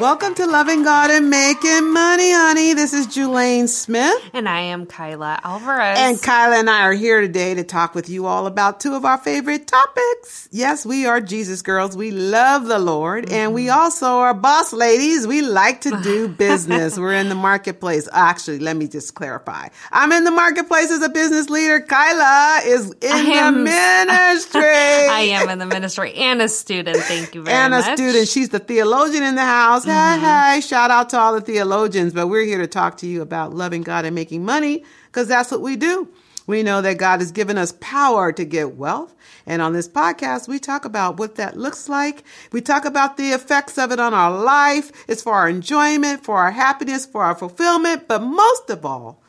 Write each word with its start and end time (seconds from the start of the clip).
Welcome 0.00 0.36
to 0.36 0.46
Loving 0.46 0.84
God 0.84 1.10
and 1.10 1.28
Making 1.28 1.92
Money, 1.92 2.30
honey. 2.30 2.72
This 2.72 2.92
is 2.92 3.08
Julaine 3.08 3.68
Smith. 3.68 4.22
And 4.32 4.48
I 4.48 4.60
am 4.60 4.86
Kaila 4.86 5.40
Alvarez. 5.42 5.98
And 5.98 6.16
Kaila 6.18 6.60
and 6.60 6.70
I 6.70 6.82
are 6.82 6.92
here 6.92 7.20
today 7.20 7.54
to 7.54 7.64
talk 7.64 7.96
with 7.96 8.08
you 8.08 8.26
all 8.26 8.46
about 8.46 8.78
two 8.78 8.94
of 8.94 9.04
our 9.04 9.18
favorite 9.18 9.66
topics. 9.66 10.48
Yes, 10.52 10.86
we 10.86 11.06
are 11.06 11.20
Jesus 11.20 11.62
girls. 11.62 11.96
We 11.96 12.12
love 12.12 12.66
the 12.66 12.78
Lord. 12.78 13.24
Mm-hmm. 13.24 13.34
And 13.34 13.54
we 13.54 13.66
mm-hmm. 13.66 13.76
also 13.76 14.06
are 14.06 14.34
boss 14.34 14.72
ladies. 14.72 15.26
We 15.26 15.42
like 15.42 15.80
to 15.80 16.00
do 16.00 16.28
business. 16.38 16.96
We're 16.96 17.14
in 17.14 17.28
the 17.28 17.34
marketplace. 17.34 18.08
Actually, 18.12 18.60
let 18.60 18.76
me 18.76 18.86
just 18.86 19.16
clarify. 19.16 19.66
I'm 19.90 20.12
in 20.12 20.22
the 20.22 20.30
marketplace 20.30 20.92
as 20.92 21.02
a 21.02 21.08
business 21.08 21.50
leader. 21.50 21.80
Kaila 21.80 22.64
is 22.66 22.92
in 23.00 23.10
am, 23.10 23.54
the 23.54 23.60
ministry. 23.64 24.60
I 24.64 25.28
am 25.32 25.48
in 25.48 25.58
the 25.58 25.66
ministry 25.66 26.14
and 26.14 26.40
a 26.40 26.48
student. 26.48 26.98
Thank 26.98 27.34
you 27.34 27.42
very 27.44 27.56
and 27.56 27.72
much. 27.72 27.84
And 27.84 27.94
a 27.94 27.96
student. 27.96 28.28
She's 28.28 28.50
the 28.50 28.60
theologian 28.60 29.24
in 29.24 29.34
the 29.34 29.42
house. 29.42 29.88
Mm-hmm. 29.88 29.88
Hey, 29.98 30.20
hey, 30.20 30.60
shout 30.60 30.92
out 30.92 31.10
to 31.10 31.18
all 31.18 31.34
the 31.34 31.40
theologians, 31.40 32.12
but 32.12 32.28
we're 32.28 32.44
here 32.44 32.58
to 32.58 32.68
talk 32.68 32.98
to 32.98 33.06
you 33.08 33.20
about 33.20 33.52
loving 33.52 33.82
God 33.82 34.04
and 34.04 34.14
making 34.14 34.44
money 34.44 34.84
because 35.06 35.26
that's 35.26 35.50
what 35.50 35.60
we 35.60 35.74
do. 35.74 36.08
We 36.46 36.62
know 36.62 36.80
that 36.82 36.98
God 36.98 37.18
has 37.18 37.32
given 37.32 37.58
us 37.58 37.74
power 37.80 38.30
to 38.30 38.44
get 38.44 38.76
wealth. 38.76 39.12
And 39.44 39.60
on 39.60 39.72
this 39.72 39.88
podcast, 39.88 40.46
we 40.46 40.60
talk 40.60 40.84
about 40.84 41.18
what 41.18 41.34
that 41.34 41.56
looks 41.56 41.88
like. 41.88 42.22
We 42.52 42.60
talk 42.60 42.84
about 42.84 43.16
the 43.16 43.30
effects 43.30 43.76
of 43.76 43.90
it 43.90 43.98
on 43.98 44.14
our 44.14 44.30
life. 44.30 44.92
It's 45.08 45.22
for 45.22 45.34
our 45.34 45.48
enjoyment, 45.48 46.22
for 46.22 46.36
our 46.36 46.52
happiness, 46.52 47.04
for 47.04 47.24
our 47.24 47.34
fulfillment. 47.34 48.06
But 48.06 48.22
most 48.22 48.70
of 48.70 48.86
all, 48.86 49.20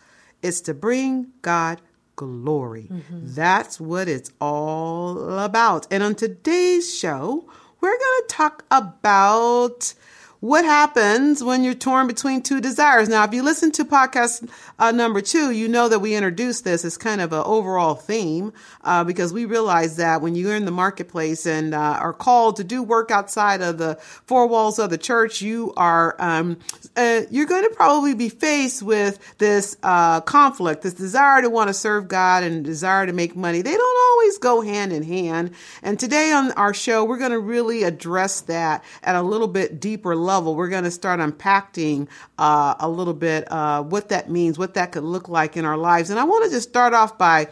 it's 0.43 0.61
to 0.61 0.75
bring 0.75 1.31
God 1.41 1.81
glory. 2.15 2.89
Mm-hmm. 2.91 3.33
That's 3.33 3.79
what 3.79 4.07
it's 4.07 4.31
all 4.39 5.39
about. 5.39 5.87
And 5.89 6.03
on 6.03 6.13
today's 6.13 6.95
show, 6.95 7.49
we're 7.81 7.97
going 7.97 8.21
to 8.21 8.25
talk 8.27 8.65
about 8.69 9.95
what 10.39 10.63
happens 10.63 11.43
when 11.43 11.65
you're 11.65 11.73
torn 11.73 12.07
between 12.07 12.41
two 12.41 12.61
desires? 12.61 13.09
Now, 13.09 13.25
if 13.25 13.33
you 13.33 13.43
listen 13.43 13.73
to 13.73 13.83
podcast 13.83 14.49
uh, 14.79 14.91
number 14.91 15.19
two, 15.19 15.51
you 15.51 15.67
know 15.67 15.89
that 15.89 15.99
we 15.99 16.15
introduced 16.15 16.63
this 16.63 16.85
as 16.85 16.97
kind 16.97 17.19
of 17.19 17.33
an 17.33 17.43
overall 17.45 17.95
theme 17.95 18.53
uh, 18.85 19.03
because 19.03 19.33
we 19.33 19.43
realize 19.43 19.97
that 19.97 20.21
when 20.21 20.35
you're 20.35 20.55
in 20.55 20.63
the 20.63 20.71
marketplace 20.71 21.45
and 21.45 21.73
uh, 21.73 21.77
are 21.77 22.13
called 22.13 22.55
to 22.55 22.63
do 22.63 22.81
work 22.81 23.11
outside 23.11 23.61
of 23.61 23.77
the 23.77 23.95
four 23.99 24.47
walls 24.47 24.79
of 24.79 24.89
the 24.89 24.97
church, 24.97 25.41
you 25.41 25.73
are 25.75 26.15
um, 26.19 26.57
uh, 26.95 27.21
you're 27.29 27.45
going 27.45 27.63
to 27.63 27.75
probably 27.75 28.15
be 28.15 28.29
faced 28.29 28.81
with 28.81 29.19
this 29.39 29.75
uh, 29.83 30.21
conflict, 30.21 30.83
this 30.83 30.93
desire 30.93 31.41
to 31.41 31.49
want 31.49 31.67
to 31.67 31.73
serve 31.73 32.07
God 32.07 32.43
and 32.43 32.63
desire 32.63 33.05
to 33.05 33.11
make 33.11 33.35
money. 33.35 33.61
They 33.61 33.75
don't 33.75 34.11
always 34.11 34.37
go 34.37 34.61
hand 34.61 34.93
in 34.93 35.03
hand. 35.03 35.51
And 35.83 35.99
today 35.99 36.31
on 36.31 36.53
our 36.53 36.73
show, 36.73 37.03
we're 37.03 37.17
going 37.17 37.31
to 37.31 37.39
really 37.39 37.83
address 37.83 38.39
that 38.41 38.85
at 39.03 39.15
a 39.15 39.21
little 39.21 39.49
bit 39.49 39.81
deeper 39.81 40.15
level 40.15 40.28
level, 40.29 40.55
we're 40.55 40.69
going 40.69 40.83
to 40.83 40.91
start 40.91 41.19
unpacking 41.19 42.07
uh, 42.37 42.75
a 42.79 42.87
little 42.87 43.15
bit 43.15 43.51
uh, 43.51 43.81
what 43.81 44.09
that 44.09 44.29
means, 44.29 44.59
what 44.59 44.75
that 44.75 44.91
could 44.91 45.03
look 45.03 45.27
like 45.27 45.57
in 45.57 45.65
our 45.65 45.77
lives. 45.77 46.11
And 46.11 46.19
I 46.19 46.23
want 46.23 46.45
to 46.45 46.51
just 46.51 46.69
start 46.69 46.93
off 46.93 47.17
by 47.17 47.47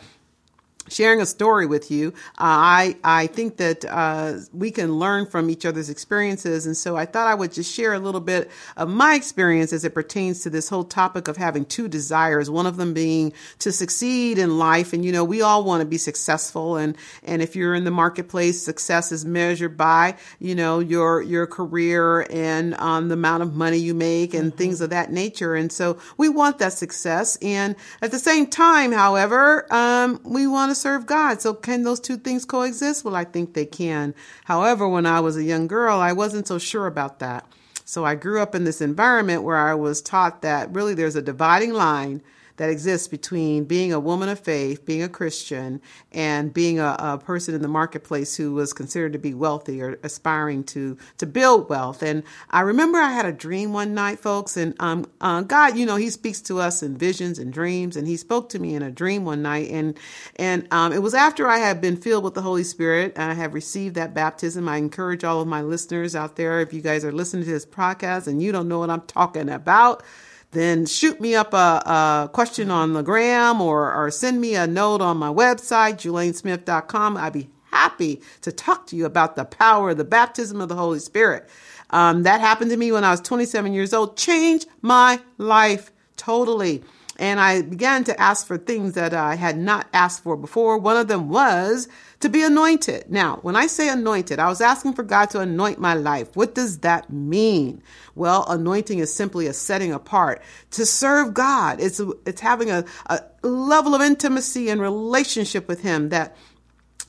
sharing 0.89 1.21
a 1.21 1.25
story 1.25 1.65
with 1.65 1.91
you. 1.91 2.09
Uh, 2.37 2.57
I 2.77 2.95
I 3.03 3.27
think 3.27 3.57
that 3.57 3.85
uh, 3.85 4.33
we 4.53 4.71
can 4.71 4.93
learn 4.93 5.25
from 5.25 5.49
each 5.49 5.65
other's 5.65 5.89
experiences, 5.89 6.65
and 6.65 6.75
so 6.75 6.95
I 6.95 7.05
thought 7.05 7.27
I 7.27 7.35
would 7.35 7.51
just 7.51 7.73
share 7.73 7.93
a 7.93 7.99
little 7.99 8.21
bit 8.21 8.49
of 8.75 8.89
my 8.89 9.15
experience 9.15 9.73
as 9.73 9.83
it 9.83 9.93
pertains 9.93 10.41
to 10.43 10.49
this 10.49 10.69
whole 10.69 10.83
topic 10.83 11.27
of 11.27 11.37
having 11.37 11.65
two 11.65 11.87
desires. 11.87 12.49
One 12.49 12.65
of 12.65 12.77
them 12.77 12.93
being 12.93 13.33
to 13.59 13.71
succeed 13.71 14.37
in 14.37 14.57
life, 14.57 14.93
and 14.93 15.03
you 15.03 15.11
know 15.11 15.23
we 15.23 15.41
all 15.41 15.63
want 15.63 15.81
to 15.81 15.85
be 15.85 15.97
successful, 15.97 16.77
and 16.77 16.95
and 17.23 17.41
if 17.41 17.55
you're 17.55 17.75
in 17.75 17.83
the 17.83 17.91
marketplace, 17.91 18.63
success 18.63 19.11
is 19.11 19.25
measured 19.25 19.77
by 19.77 20.15
you 20.39 20.55
know 20.55 20.79
your 20.79 21.21
your 21.21 21.47
career 21.47 22.25
and 22.29 22.73
um, 22.75 23.09
the 23.09 23.13
amount 23.13 23.43
of 23.43 23.55
money 23.55 23.77
you 23.77 23.93
make 23.93 24.33
and 24.33 24.51
mm-hmm. 24.51 24.57
things 24.57 24.81
of 24.81 24.89
that 24.91 25.11
nature, 25.11 25.55
and 25.55 25.71
so 25.71 25.97
we 26.17 26.29
want 26.29 26.59
that 26.59 26.73
success, 26.73 27.37
and 27.41 27.75
at 28.01 28.11
the 28.11 28.19
same 28.19 28.47
time, 28.47 28.91
however, 28.91 29.71
um, 29.73 30.19
we 30.23 30.47
want 30.47 30.71
to 30.71 30.75
serve 30.77 31.05
God. 31.05 31.41
So 31.41 31.53
can 31.53 31.83
those 31.83 31.99
two 31.99 32.17
things 32.17 32.45
coexist? 32.45 33.03
Well, 33.03 33.15
I 33.15 33.23
think 33.23 33.53
they 33.53 33.65
can. 33.65 34.13
However, 34.45 34.87
when 34.87 35.05
I 35.05 35.19
was 35.19 35.37
a 35.37 35.43
young 35.43 35.67
girl, 35.67 35.99
I 35.99 36.13
wasn't 36.13 36.47
so 36.47 36.57
sure 36.57 36.87
about 36.87 37.19
that. 37.19 37.45
So 37.85 38.05
I 38.05 38.15
grew 38.15 38.41
up 38.41 38.53
in 38.53 38.65
this 38.65 38.81
environment 38.81 39.43
where 39.43 39.57
I 39.57 39.73
was 39.73 40.01
taught 40.01 40.41
that 40.41 40.73
really 40.73 40.93
there's 40.93 41.15
a 41.15 41.21
dividing 41.21 41.73
line 41.73 42.21
that 42.57 42.69
exists 42.69 43.07
between 43.07 43.65
being 43.65 43.93
a 43.93 43.99
woman 43.99 44.29
of 44.29 44.39
faith, 44.39 44.85
being 44.85 45.03
a 45.03 45.09
Christian, 45.09 45.81
and 46.11 46.53
being 46.53 46.79
a, 46.79 46.95
a, 46.99 47.17
person 47.17 47.55
in 47.55 47.61
the 47.61 47.67
marketplace 47.67 48.35
who 48.35 48.53
was 48.53 48.73
considered 48.73 49.13
to 49.13 49.19
be 49.19 49.33
wealthy 49.33 49.81
or 49.81 49.99
aspiring 50.03 50.63
to 50.63 50.97
to 51.17 51.25
build 51.25 51.69
wealth. 51.69 52.03
And 52.03 52.23
I 52.49 52.61
remember 52.61 52.99
I 52.99 53.11
had 53.11 53.25
a 53.25 53.31
dream 53.31 53.73
one 53.73 53.93
night, 53.93 54.19
folks, 54.19 54.57
and 54.57 54.75
um, 54.79 55.09
uh, 55.21 55.41
God, 55.41 55.77
you 55.77 55.85
know, 55.85 55.95
He 55.95 56.09
speaks 56.09 56.41
to 56.41 56.59
us 56.59 56.83
in 56.83 56.97
visions 56.97 57.39
and 57.39 57.51
dreams, 57.51 57.95
and 57.95 58.07
He 58.07 58.17
spoke 58.17 58.49
to 58.49 58.59
me 58.59 58.75
in 58.75 58.81
a 58.81 58.91
dream 58.91 59.25
one 59.25 59.41
night, 59.41 59.69
and 59.71 59.97
and 60.35 60.67
um, 60.71 60.93
it 60.93 61.01
was 61.01 61.13
after 61.13 61.47
I 61.47 61.57
had 61.57 61.81
been 61.81 61.97
filled 61.97 62.23
with 62.23 62.33
the 62.33 62.41
Holy 62.41 62.63
Spirit 62.63 63.13
and 63.15 63.31
I 63.31 63.33
have 63.33 63.53
received 63.53 63.95
that 63.95 64.13
baptism. 64.13 64.67
I 64.67 64.77
encourage 64.77 65.23
all 65.23 65.41
of 65.41 65.47
my 65.47 65.61
listeners 65.61 66.15
out 66.15 66.35
there, 66.35 66.61
if 66.61 66.73
you 66.73 66.81
guys 66.81 67.03
are 67.03 67.11
listening 67.11 67.43
to 67.43 67.51
this 67.51 67.65
podcast 67.65 68.27
and 68.27 68.41
you 68.41 68.51
don't 68.51 68.67
know 68.67 68.79
what 68.79 68.89
I'm 68.89 69.01
talking 69.01 69.49
about 69.49 70.03
then 70.51 70.85
shoot 70.85 71.19
me 71.19 71.35
up 71.35 71.53
a, 71.53 71.57
a, 71.57 72.29
question 72.31 72.71
on 72.71 72.93
the 72.93 73.01
gram 73.01 73.61
or, 73.61 73.93
or 73.93 74.09
send 74.11 74.39
me 74.39 74.55
a 74.55 74.65
note 74.65 75.01
on 75.01 75.17
my 75.17 75.29
website, 75.29 75.95
julainesmith.com. 75.95 77.17
I'd 77.17 77.33
be 77.33 77.49
happy 77.71 78.21
to 78.41 78.51
talk 78.51 78.87
to 78.87 78.95
you 78.95 79.05
about 79.05 79.35
the 79.35 79.45
power 79.45 79.91
of 79.91 79.97
the 79.97 80.05
baptism 80.05 80.61
of 80.61 80.69
the 80.69 80.75
Holy 80.75 80.99
Spirit. 80.99 81.49
Um, 81.89 82.23
that 82.23 82.41
happened 82.41 82.71
to 82.71 82.77
me 82.77 82.91
when 82.91 83.03
I 83.03 83.11
was 83.11 83.21
27 83.21 83.73
years 83.73 83.93
old, 83.93 84.17
changed 84.17 84.67
my 84.81 85.19
life 85.37 85.91
totally. 86.15 86.83
And 87.19 87.39
I 87.39 87.61
began 87.61 88.03
to 88.05 88.19
ask 88.19 88.45
for 88.45 88.57
things 88.57 88.93
that 88.93 89.13
I 89.13 89.35
had 89.35 89.57
not 89.57 89.87
asked 89.93 90.23
for 90.23 90.37
before. 90.37 90.77
One 90.77 90.97
of 90.97 91.07
them 91.07 91.29
was 91.29 91.87
to 92.19 92.29
be 92.29 92.43
anointed. 92.43 93.09
Now, 93.09 93.37
when 93.43 93.55
I 93.55 93.67
say 93.67 93.89
anointed, 93.89 94.39
I 94.39 94.47
was 94.47 94.61
asking 94.61 94.93
for 94.93 95.03
God 95.03 95.29
to 95.31 95.39
anoint 95.39 95.79
my 95.79 95.93
life. 95.93 96.35
What 96.35 96.55
does 96.55 96.79
that 96.79 97.11
mean? 97.11 97.83
Well, 98.15 98.45
anointing 98.49 98.99
is 98.99 99.13
simply 99.13 99.47
a 99.47 99.53
setting 99.53 99.93
apart 99.93 100.41
to 100.71 100.85
serve 100.85 101.33
God. 101.33 101.79
It's, 101.79 102.01
it's 102.25 102.41
having 102.41 102.71
a, 102.71 102.85
a 103.07 103.21
level 103.43 103.93
of 103.93 104.01
intimacy 104.01 104.69
and 104.69 104.81
relationship 104.81 105.67
with 105.67 105.81
Him 105.81 106.09
that 106.09 106.35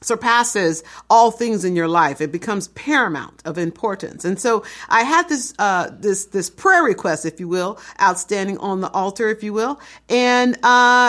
surpasses 0.01 0.85
all 1.11 1.31
things 1.31 1.65
in 1.65 1.75
your 1.75 1.89
life. 1.89 2.21
It 2.21 2.31
becomes 2.31 2.69
paramount 2.69 3.43
of 3.45 3.59
importance. 3.59 4.25
And 4.25 4.39
so 4.39 4.65
I 4.89 5.03
had 5.03 5.29
this, 5.29 5.55
uh, 5.59 5.91
this, 5.93 6.27
this 6.27 6.51
prayer 6.51 6.85
request, 6.85 7.27
if 7.27 7.41
you 7.41 7.49
will, 7.49 7.81
outstanding 8.01 8.59
on 8.59 8.81
the 8.81 8.91
altar, 8.91 9.29
if 9.29 9.43
you 9.43 9.53
will. 9.53 9.81
And, 10.09 10.55
uh, 10.57 10.61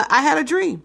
I 0.10 0.22
had 0.24 0.38
a 0.38 0.44
dream. 0.44 0.84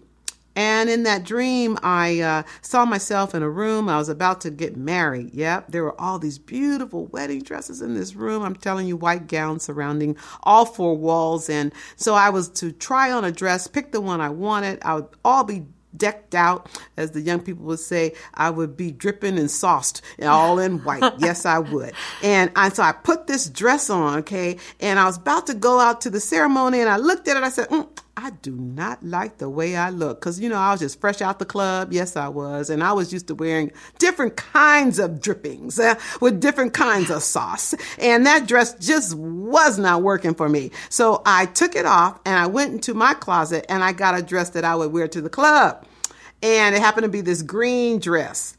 And 0.55 0.89
in 0.89 1.03
that 1.03 1.23
dream, 1.23 1.77
I 1.83 2.19
uh, 2.19 2.43
saw 2.61 2.85
myself 2.85 3.35
in 3.35 3.43
a 3.43 3.49
room. 3.49 3.89
I 3.89 3.97
was 3.97 4.09
about 4.09 4.41
to 4.41 4.51
get 4.51 4.77
married. 4.77 5.33
Yep, 5.33 5.71
there 5.71 5.83
were 5.83 5.99
all 5.99 6.19
these 6.19 6.39
beautiful 6.39 7.07
wedding 7.07 7.41
dresses 7.41 7.81
in 7.81 7.93
this 7.93 8.15
room. 8.15 8.43
I'm 8.43 8.55
telling 8.55 8.87
you, 8.87 8.95
white 8.95 9.27
gowns 9.27 9.63
surrounding 9.63 10.15
all 10.43 10.65
four 10.65 10.95
walls. 10.97 11.49
And 11.49 11.73
so 11.95 12.13
I 12.13 12.29
was 12.29 12.49
to 12.49 12.71
try 12.71 13.11
on 13.11 13.25
a 13.25 13.31
dress, 13.31 13.67
pick 13.67 13.91
the 13.91 14.01
one 14.01 14.21
I 14.21 14.29
wanted. 14.29 14.79
I 14.83 14.95
would 14.95 15.07
all 15.23 15.43
be 15.43 15.65
decked 15.97 16.35
out, 16.35 16.69
as 16.97 17.11
the 17.11 17.21
young 17.21 17.39
people 17.39 17.65
would 17.65 17.79
say, 17.79 18.13
I 18.33 18.49
would 18.49 18.75
be 18.75 18.91
dripping 18.91 19.37
and 19.37 19.49
sauced, 19.49 20.01
all 20.21 20.59
in 20.59 20.79
white. 20.79 21.13
yes, 21.19 21.45
I 21.45 21.59
would. 21.59 21.93
And 22.23 22.51
I, 22.55 22.69
so 22.69 22.83
I 22.83 22.91
put 22.91 23.27
this 23.27 23.49
dress 23.49 23.89
on, 23.89 24.19
okay, 24.19 24.57
and 24.79 24.99
I 24.99 25.05
was 25.05 25.17
about 25.17 25.47
to 25.47 25.53
go 25.53 25.79
out 25.79 26.01
to 26.01 26.09
the 26.09 26.19
ceremony, 26.19 26.79
and 26.79 26.89
I 26.89 26.97
looked 26.97 27.27
at 27.27 27.37
it. 27.37 27.43
I 27.43 27.49
said, 27.49 27.69
mm, 27.69 27.87
I 28.17 28.29
do 28.29 28.55
not 28.55 29.03
like 29.03 29.39
the 29.39 29.49
way 29.49 29.75
I 29.75 29.89
look 29.89 30.21
because, 30.21 30.39
you 30.39 30.47
know, 30.47 30.57
I 30.57 30.71
was 30.71 30.79
just 30.79 31.01
fresh 31.01 31.21
out 31.21 31.37
the 31.37 31.45
club. 31.45 31.91
Yes, 31.91 32.15
I 32.15 32.29
was. 32.29 32.69
And 32.69 32.81
I 32.81 32.93
was 32.93 33.11
used 33.11 33.27
to 33.27 33.35
wearing 33.35 33.71
different 33.99 34.37
kinds 34.37 34.99
of 34.99 35.19
drippings 35.19 35.77
uh, 35.79 35.95
with 36.21 36.39
different 36.39 36.73
kinds 36.73 37.09
of 37.09 37.23
sauce. 37.23 37.75
And 37.99 38.25
that 38.25 38.47
dress 38.47 38.73
just 38.75 39.15
was 39.15 39.77
not 39.77 40.01
working 40.01 40.33
for 40.33 40.47
me. 40.47 40.71
So 40.89 41.23
I 41.25 41.45
took 41.47 41.75
it 41.75 41.85
off 41.85 42.21
and 42.25 42.39
I 42.39 42.47
went 42.47 42.71
into 42.71 42.93
my 42.93 43.13
closet 43.13 43.65
and 43.67 43.83
I 43.83 43.91
got 43.91 44.17
a 44.17 44.21
dress 44.21 44.51
that 44.51 44.63
I 44.63 44.75
would 44.75 44.93
wear 44.93 45.09
to 45.09 45.21
the 45.21 45.29
club. 45.29 45.85
And 46.41 46.73
it 46.73 46.81
happened 46.81 47.03
to 47.03 47.09
be 47.09 47.21
this 47.21 47.41
green 47.41 47.99
dress 47.99 48.55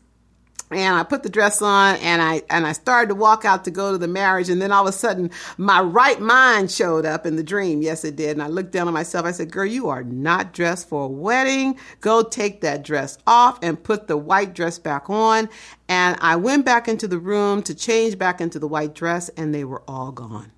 and 0.70 0.96
I 0.96 1.04
put 1.04 1.22
the 1.22 1.28
dress 1.28 1.62
on 1.62 1.96
and 1.96 2.20
I 2.20 2.42
and 2.50 2.66
I 2.66 2.72
started 2.72 3.08
to 3.08 3.14
walk 3.14 3.44
out 3.44 3.64
to 3.64 3.70
go 3.70 3.92
to 3.92 3.98
the 3.98 4.08
marriage 4.08 4.48
and 4.48 4.60
then 4.60 4.72
all 4.72 4.86
of 4.86 4.92
a 4.92 4.96
sudden 4.96 5.30
my 5.56 5.80
right 5.80 6.20
mind 6.20 6.70
showed 6.70 7.06
up 7.06 7.24
in 7.24 7.36
the 7.36 7.44
dream. 7.44 7.82
Yes, 7.82 8.04
it 8.04 8.16
did. 8.16 8.30
And 8.30 8.42
I 8.42 8.48
looked 8.48 8.72
down 8.72 8.88
on 8.88 8.94
myself. 8.94 9.26
I 9.26 9.32
said, 9.32 9.52
"Girl, 9.52 9.66
you 9.66 9.88
are 9.88 10.02
not 10.02 10.52
dressed 10.52 10.88
for 10.88 11.04
a 11.04 11.08
wedding. 11.08 11.78
Go 12.00 12.22
take 12.22 12.62
that 12.62 12.82
dress 12.82 13.16
off 13.26 13.58
and 13.62 13.82
put 13.82 14.08
the 14.08 14.16
white 14.16 14.54
dress 14.54 14.78
back 14.78 15.08
on." 15.08 15.48
And 15.88 16.16
I 16.20 16.34
went 16.34 16.64
back 16.64 16.88
into 16.88 17.06
the 17.06 17.18
room 17.18 17.62
to 17.62 17.74
change 17.74 18.18
back 18.18 18.40
into 18.40 18.58
the 18.58 18.68
white 18.68 18.94
dress 18.94 19.28
and 19.30 19.54
they 19.54 19.64
were 19.64 19.82
all 19.86 20.10
gone. 20.10 20.50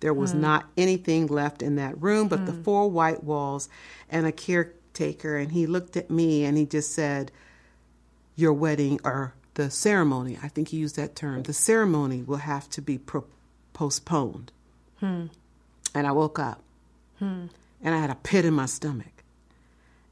There 0.00 0.14
was 0.14 0.32
mm. 0.34 0.40
not 0.40 0.66
anything 0.76 1.26
left 1.26 1.62
in 1.62 1.76
that 1.76 2.00
room 2.02 2.28
but 2.28 2.40
mm. 2.40 2.46
the 2.46 2.52
hmm. 2.52 2.62
four 2.62 2.90
white 2.90 3.24
walls 3.24 3.68
and 4.10 4.26
a 4.26 4.32
caretaker 4.32 5.36
and 5.36 5.52
he 5.52 5.66
looked 5.66 5.96
at 5.96 6.10
me 6.10 6.44
and 6.44 6.58
he 6.58 6.66
just 6.66 6.92
said, 6.92 7.30
your 8.36 8.52
wedding 8.52 9.00
or 9.04 9.34
the 9.54 9.70
ceremony, 9.70 10.38
I 10.42 10.48
think 10.48 10.68
he 10.68 10.76
used 10.78 10.96
that 10.96 11.14
term, 11.14 11.44
the 11.44 11.52
ceremony 11.52 12.22
will 12.22 12.38
have 12.38 12.68
to 12.70 12.82
be 12.82 12.98
pro- 12.98 13.24
postponed. 13.72 14.50
And 15.94 16.06
I 16.06 16.12
woke 16.12 16.38
up 16.38 16.62
and 17.82 17.94
I 17.94 17.98
had 17.98 18.10
a 18.10 18.16
pit 18.16 18.44
in 18.44 18.54
my 18.54 18.66
stomach. 18.66 19.12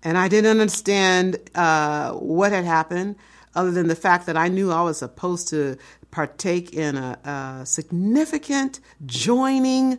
And 0.04 0.16
I 0.19 0.28
didn't 0.28 0.50
understand 0.50 1.38
uh, 1.54 2.12
what 2.12 2.52
had 2.52 2.64
happened, 2.64 3.16
other 3.54 3.70
than 3.70 3.88
the 3.88 3.96
fact 3.96 4.26
that 4.26 4.36
I 4.36 4.48
knew 4.48 4.70
I 4.70 4.82
was 4.82 4.98
supposed 4.98 5.48
to 5.48 5.76
partake 6.10 6.72
in 6.72 6.96
a, 6.96 7.19
a 7.62 7.66
significant 7.66 8.80
joining, 9.06 9.98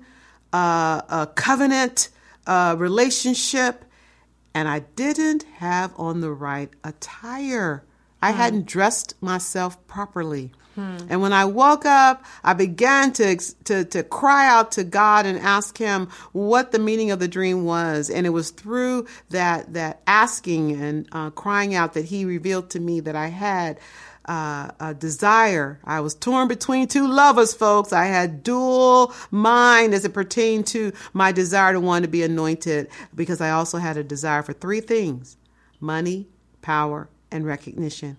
uh, 0.52 1.02
a 1.10 1.28
covenant 1.36 2.10
uh, 2.48 2.76
relationship, 2.78 3.86
and 4.54 4.68
I 4.68 4.80
didn't 4.96 5.44
have 5.58 5.94
on 5.98 6.22
the 6.22 6.32
right 6.32 6.70
attire. 6.84 7.84
I 8.28 8.32
hadn't 8.32 8.66
dressed 8.66 9.16
myself 9.22 9.72
properly. 9.88 10.52
And 11.12 11.22
when 11.22 11.34
I 11.34 11.46
woke 11.46 11.86
up, 11.86 12.26
I 12.44 12.54
began 12.54 13.14
to, 13.14 13.38
to 13.66 13.86
to 13.86 14.02
cry 14.02 14.48
out 14.48 14.72
to 14.72 14.84
God 14.84 15.28
and 15.28 15.38
ask 15.38 15.78
Him 15.78 16.08
what 16.32 16.72
the 16.72 16.80
meaning 16.80 17.12
of 17.12 17.20
the 17.20 17.28
dream 17.28 17.64
was. 17.64 18.10
And 18.10 18.26
it 18.26 18.32
was 18.32 18.50
through 18.50 19.06
that 19.30 19.74
that 19.74 20.02
asking 20.08 20.72
and 20.82 21.08
uh, 21.12 21.30
crying 21.30 21.76
out 21.76 21.94
that 21.94 22.06
He 22.06 22.26
revealed 22.26 22.72
to 22.72 22.80
me 22.80 23.02
that 23.02 23.16
I 23.16 23.28
had 23.28 23.80
uh, 24.26 24.72
a 24.80 24.94
desire. 24.96 25.80
I 25.84 26.00
was 26.00 26.16
torn 26.16 26.48
between 26.48 26.88
two 26.88 27.08
lovers, 27.08 27.54
folks. 27.54 27.94
I 27.94 28.06
had 28.06 28.42
dual 28.42 29.14
mind 29.30 29.94
as 29.94 30.06
it 30.06 30.14
pertained 30.14 30.66
to 30.68 30.92
my 31.14 31.32
desire 31.32 31.74
to 31.74 31.82
want 31.82 32.04
to 32.04 32.10
be 32.10 32.24
anointed, 32.24 32.88
because 33.14 33.42
I 33.42 33.52
also 33.52 33.78
had 33.78 33.98
a 33.98 34.04
desire 34.04 34.42
for 34.42 34.54
three 34.54 34.82
things: 34.82 35.38
money, 35.80 36.30
power, 36.64 37.10
and 37.34 37.46
recognition. 37.46 38.18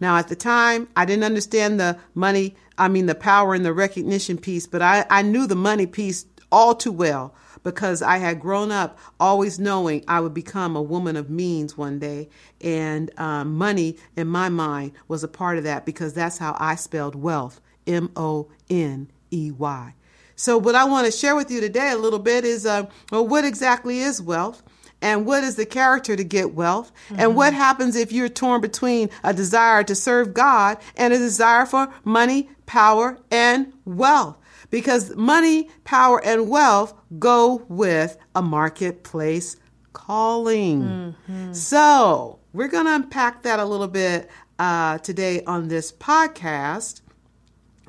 Now, 0.00 0.16
at 0.16 0.28
the 0.28 0.36
time, 0.36 0.88
I 0.96 1.04
didn't 1.04 1.24
understand 1.24 1.78
the 1.78 1.98
money, 2.14 2.54
I 2.78 2.88
mean, 2.88 3.06
the 3.06 3.14
power 3.14 3.54
and 3.54 3.64
the 3.66 3.72
recognition 3.74 4.38
piece, 4.38 4.66
but 4.66 4.80
I, 4.80 5.04
I 5.10 5.20
knew 5.22 5.46
the 5.46 5.56
money 5.56 5.86
piece 5.86 6.24
all 6.50 6.74
too 6.74 6.92
well 6.92 7.34
because 7.62 8.00
I 8.00 8.16
had 8.18 8.40
grown 8.40 8.70
up 8.70 8.98
always 9.20 9.58
knowing 9.58 10.04
I 10.08 10.20
would 10.20 10.32
become 10.32 10.74
a 10.74 10.82
woman 10.82 11.16
of 11.16 11.28
means 11.28 11.76
one 11.76 11.98
day. 11.98 12.28
And 12.60 13.10
um, 13.18 13.56
money, 13.56 13.96
in 14.16 14.28
my 14.28 14.48
mind, 14.48 14.92
was 15.06 15.22
a 15.22 15.28
part 15.28 15.58
of 15.58 15.64
that 15.64 15.84
because 15.84 16.14
that's 16.14 16.38
how 16.38 16.56
I 16.58 16.76
spelled 16.76 17.14
wealth 17.14 17.60
M 17.86 18.10
O 18.16 18.48
N 18.70 19.10
E 19.30 19.50
Y. 19.50 19.94
So, 20.36 20.56
what 20.56 20.76
I 20.76 20.84
want 20.84 21.04
to 21.06 21.12
share 21.12 21.34
with 21.34 21.50
you 21.50 21.60
today 21.60 21.90
a 21.90 21.96
little 21.96 22.20
bit 22.20 22.44
is 22.44 22.64
uh, 22.64 22.86
well, 23.10 23.26
what 23.26 23.44
exactly 23.44 23.98
is 23.98 24.22
wealth? 24.22 24.62
And 25.00 25.26
what 25.26 25.44
is 25.44 25.54
the 25.56 25.66
character 25.66 26.16
to 26.16 26.24
get 26.24 26.54
wealth 26.54 26.90
and 27.16 27.36
what 27.36 27.52
happens 27.54 27.94
if 27.96 28.10
you're 28.12 28.28
torn 28.28 28.60
between 28.60 29.10
a 29.22 29.32
desire 29.32 29.84
to 29.84 29.94
serve 29.94 30.34
God 30.34 30.78
and 30.96 31.12
a 31.12 31.18
desire 31.18 31.66
for 31.66 31.92
money, 32.04 32.48
power, 32.66 33.18
and 33.30 33.72
wealth 33.84 34.36
because 34.70 35.14
money, 35.16 35.68
power, 35.84 36.22
and 36.24 36.48
wealth 36.48 36.94
go 37.18 37.64
with 37.68 38.16
a 38.34 38.42
marketplace 38.42 39.56
calling. 39.92 41.14
So, 41.52 42.38
we're 42.52 42.68
going 42.68 42.86
to 42.86 42.94
unpack 42.94 43.42
that 43.42 43.60
a 43.60 43.64
little 43.64 43.88
bit 43.88 44.28
uh, 44.58 44.98
today 44.98 45.42
on 45.44 45.68
this 45.68 45.92
podcast. 45.92 47.02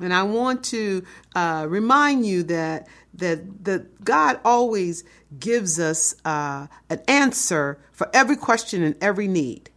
And 0.00 0.14
I 0.14 0.22
want 0.22 0.64
to 0.66 1.04
uh, 1.34 1.66
remind 1.68 2.24
you 2.24 2.42
that 2.44 2.88
that 3.20 3.64
that 3.64 4.04
God 4.04 4.40
always 4.44 5.04
gives 5.38 5.78
us 5.78 6.14
uh, 6.24 6.66
an 6.90 7.00
answer 7.08 7.78
for 7.92 8.10
every 8.12 8.36
question 8.36 8.82
and 8.82 8.96
every 9.00 9.28
need. 9.28 9.70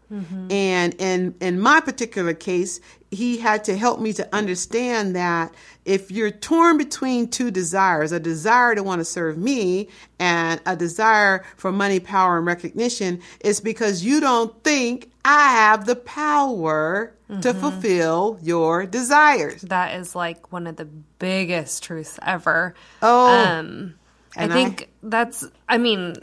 And 0.51 0.94
in 1.00 1.34
in 1.40 1.60
my 1.60 1.80
particular 1.80 2.36
case, 2.36 2.80
He 3.10 3.38
had 3.40 3.63
to 3.63 3.75
help 3.75 4.00
me 4.00 4.13
to 4.13 4.30
understand 4.36 5.16
that 5.16 5.51
if 5.86 6.12
you're 6.12 6.30
torn 6.30 6.78
between 6.78 7.30
two 7.30 7.50
desires, 7.50 8.12
a 8.12 8.19
desire 8.19 8.75
to 8.75 8.84
want 8.84 9.00
to 9.00 9.06
serve 9.06 9.40
me 9.40 9.90
and 10.19 10.62
a 10.68 10.75
desire 10.75 11.44
for 11.57 11.72
money, 11.72 12.00
power, 12.00 12.38
and 12.38 12.45
recognition, 12.45 13.22
it's 13.40 13.60
because 13.60 14.04
you 14.04 14.19
don't 14.19 14.63
think 14.63 15.10
I 15.25 15.50
have 15.52 15.86
the 15.86 15.96
power 15.96 17.14
to 17.42 17.54
fulfill 17.54 18.38
your 18.44 18.86
desires. 18.86 19.62
That 19.62 20.00
is 20.00 20.16
like 20.16 20.52
one 20.52 20.68
of 20.68 20.75
the 20.75 20.86
biggest 20.86 21.84
truths 21.84 22.20
ever. 22.22 22.75
Oh, 23.02 23.28
Um, 23.34 23.96
I 24.36 24.48
think 24.48 24.90
that's, 25.02 25.46
I 25.68 25.78
mean, 25.78 26.16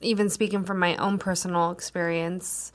even 0.00 0.30
speaking 0.30 0.64
from 0.64 0.78
my 0.78 0.96
own 0.96 1.18
personal 1.18 1.70
experience, 1.70 2.72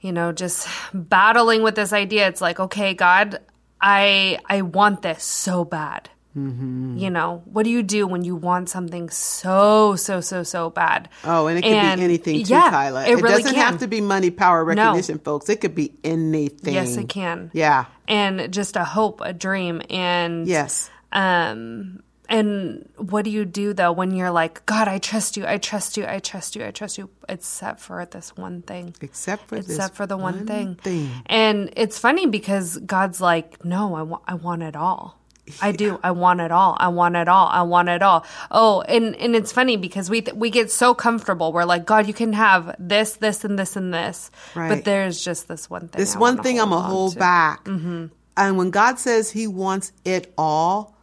you 0.00 0.12
know, 0.12 0.32
just 0.32 0.68
battling 0.94 1.62
with 1.62 1.74
this 1.74 1.92
idea. 1.92 2.28
It's 2.28 2.40
like, 2.40 2.60
okay, 2.60 2.94
God, 2.94 3.40
I 3.80 4.38
I 4.46 4.62
want 4.62 5.02
this 5.02 5.24
so 5.24 5.64
bad. 5.64 6.08
Mm-hmm. 6.36 6.98
You 6.98 7.10
know, 7.10 7.42
what 7.46 7.64
do 7.64 7.70
you 7.70 7.82
do 7.82 8.06
when 8.06 8.22
you 8.22 8.36
want 8.36 8.68
something 8.68 9.10
so 9.10 9.96
so 9.96 10.20
so 10.20 10.42
so 10.42 10.70
bad? 10.70 11.08
Oh, 11.24 11.46
and 11.46 11.58
it 11.58 11.62
could 11.62 11.72
And- 11.72 11.98
be 12.00 12.04
anything 12.04 12.44
too, 12.44 12.52
yeah, 12.54 12.70
Kaila. 12.70 13.08
It, 13.08 13.16
really 13.16 13.42
doesn't 13.42 13.54
can. 13.54 13.64
have 13.72 13.80
to 13.80 13.88
be 13.88 14.00
money, 14.00 14.30
power, 14.30 14.64
recognition, 14.64 15.18
folks. 15.18 15.48
It 15.48 15.60
could 15.60 15.74
be 15.74 15.94
anything. 16.04 16.74
Yes, 16.74 16.96
it 16.96 17.08
can. 17.08 17.50
Yeah. 17.54 17.86
and 18.06 18.52
just 18.52 18.76
a 18.76 18.84
hope, 18.84 19.20
a 19.22 19.32
dream, 19.32 19.82
and 19.90 20.46
Yes. 20.46 20.90
Um, 21.12 22.02
and 22.28 22.86
what 22.98 23.24
do 23.24 23.30
you 23.30 23.46
do 23.46 23.72
though 23.72 23.90
when 23.92 24.10
you're 24.14 24.30
like, 24.30 24.64
God, 24.66 24.86
I 24.86 24.98
trust 24.98 25.36
you, 25.38 25.46
I 25.46 25.56
trust 25.56 25.96
you, 25.96 26.04
I 26.06 26.18
trust 26.18 26.54
you, 26.56 26.64
I 26.64 26.70
trust 26.70 26.98
you, 26.98 27.08
except 27.28 27.80
for 27.80 28.04
this 28.04 28.36
one 28.36 28.60
thing. 28.62 28.94
Except 29.00 29.48
for 29.48 29.56
this 29.56 29.70
Except 29.70 29.96
for 29.96 30.06
the 30.06 30.18
one, 30.18 30.46
thing. 30.46 30.74
thing. 30.74 31.10
And 31.26 31.72
it's 31.74 31.98
funny 31.98 32.26
because 32.26 32.76
God's 32.78 33.20
like, 33.22 33.64
no, 33.64 33.94
I 33.94 34.02
want, 34.02 34.22
I 34.28 34.34
want 34.34 34.62
it 34.62 34.76
all. 34.76 35.17
I 35.62 35.72
do. 35.72 35.98
I 36.02 36.10
want 36.12 36.40
it 36.40 36.50
all. 36.52 36.76
I 36.78 36.88
want 36.88 37.16
it 37.16 37.28
all. 37.28 37.46
I 37.48 37.62
want 37.62 37.88
it 37.88 38.02
all. 38.02 38.24
Oh, 38.50 38.82
and 38.82 39.14
and 39.16 39.34
it's 39.36 39.52
funny 39.52 39.76
because 39.76 40.08
we 40.10 40.20
th- 40.22 40.36
we 40.36 40.50
get 40.50 40.70
so 40.70 40.94
comfortable. 40.94 41.52
We're 41.52 41.64
like, 41.64 41.86
God, 41.86 42.06
you 42.06 42.14
can 42.14 42.32
have 42.32 42.74
this, 42.78 43.14
this, 43.16 43.44
and 43.44 43.58
this, 43.58 43.76
and 43.76 43.92
this. 43.94 44.30
Right. 44.54 44.68
But 44.68 44.84
there's 44.84 45.22
just 45.24 45.48
this 45.48 45.68
one 45.70 45.88
thing. 45.88 45.98
This 46.00 46.16
I 46.16 46.18
one 46.18 46.42
thing 46.42 46.60
I'm 46.60 46.72
on 46.72 46.90
hold 46.90 47.12
to. 47.14 47.18
back. 47.18 47.64
Mm-hmm. 47.64 48.06
And 48.36 48.56
when 48.58 48.70
God 48.70 48.98
says 48.98 49.30
he 49.32 49.46
wants 49.46 49.92
it 50.04 50.32
all, 50.38 50.94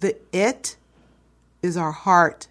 the 0.00 0.16
it 0.32 0.76
is 1.62 1.76
our 1.76 1.92
heart. 1.92 2.48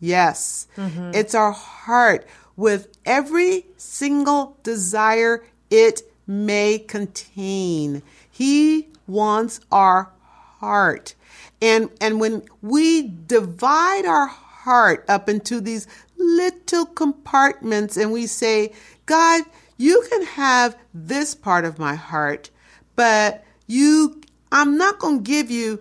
Yes, 0.00 0.66
Mm-hmm. 0.76 1.12
it's 1.14 1.34
our 1.34 1.52
heart 1.52 2.26
with 2.56 2.88
every 3.06 3.66
single 3.76 4.56
desire 4.62 5.42
it 5.70 6.02
may 6.26 6.78
contain. 6.78 8.02
He 8.30 8.88
wants 9.06 9.60
our 9.72 10.10
heart. 10.58 11.14
And 11.60 11.90
and 12.00 12.20
when 12.20 12.42
we 12.62 13.08
divide 13.26 14.04
our 14.06 14.26
heart 14.26 15.04
up 15.08 15.28
into 15.28 15.60
these 15.60 15.86
little 16.16 16.86
compartments 16.86 17.96
and 17.96 18.12
we 18.12 18.26
say, 18.26 18.72
God, 19.06 19.42
you 19.76 20.04
can 20.10 20.22
have 20.24 20.76
this 20.92 21.34
part 21.34 21.64
of 21.64 21.78
my 21.78 21.94
heart, 21.94 22.50
but 22.94 23.44
you 23.66 24.20
I'm 24.52 24.76
not 24.78 24.98
going 24.98 25.22
to 25.22 25.30
give 25.30 25.50
you 25.50 25.80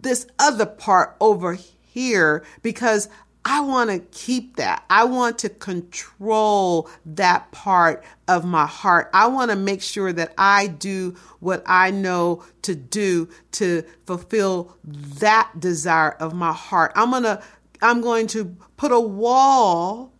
this 0.00 0.26
other 0.38 0.66
part 0.66 1.16
over 1.20 1.54
here 1.54 2.44
because 2.62 3.08
I 3.44 3.62
want 3.62 3.90
to 3.90 4.00
keep 4.10 4.56
that. 4.56 4.84
I 4.90 5.04
want 5.04 5.38
to 5.40 5.48
control 5.48 6.90
that 7.06 7.50
part 7.52 8.04
of 8.28 8.44
my 8.44 8.66
heart. 8.66 9.10
I 9.14 9.28
want 9.28 9.50
to 9.50 9.56
make 9.56 9.80
sure 9.80 10.12
that 10.12 10.34
I 10.36 10.66
do 10.66 11.16
what 11.40 11.62
I 11.64 11.90
know 11.90 12.44
to 12.62 12.74
do 12.74 13.28
to 13.52 13.82
fulfill 14.04 14.76
that 14.84 15.50
desire 15.58 16.10
of 16.12 16.34
my 16.34 16.52
heart. 16.52 16.92
I'm 16.94 17.10
going 17.10 17.22
to 17.22 17.42
I'm 17.82 18.02
going 18.02 18.26
to 18.28 18.56
put 18.76 18.92
a 18.92 19.00
wall 19.00 20.12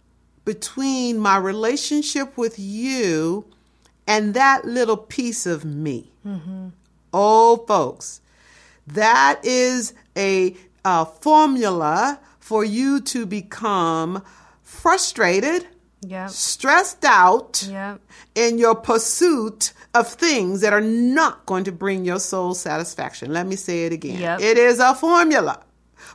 between 0.46 1.18
my 1.18 1.36
relationship 1.36 2.38
with 2.38 2.58
you 2.58 3.44
and 4.06 4.32
that 4.32 4.64
little 4.64 4.96
piece 4.96 5.44
of 5.44 5.64
me. 5.64 6.10
Oh, 7.12 7.64
folks, 7.68 8.22
that 8.86 9.40
is 9.44 9.92
a, 10.16 10.56
uh 10.84 11.04
formula 11.04 12.18
for 12.50 12.64
you 12.64 13.00
to 13.00 13.24
become 13.26 14.24
frustrated, 14.60 15.64
Yep. 16.02 16.30
stressed 16.30 17.04
out 17.04 17.64
Yep. 17.70 18.00
in 18.34 18.58
your 18.58 18.74
pursuit 18.74 19.72
of 19.94 20.08
things 20.08 20.60
that 20.62 20.72
are 20.72 20.80
not 20.80 21.46
going 21.46 21.62
to 21.62 21.70
bring 21.70 22.04
your 22.04 22.18
soul 22.18 22.54
satisfaction. 22.54 23.32
Let 23.32 23.46
me 23.46 23.54
say 23.54 23.84
it 23.86 23.92
again. 23.92 24.18
Yep. 24.18 24.40
It 24.40 24.58
is 24.58 24.80
a 24.80 24.96
formula 24.96 25.60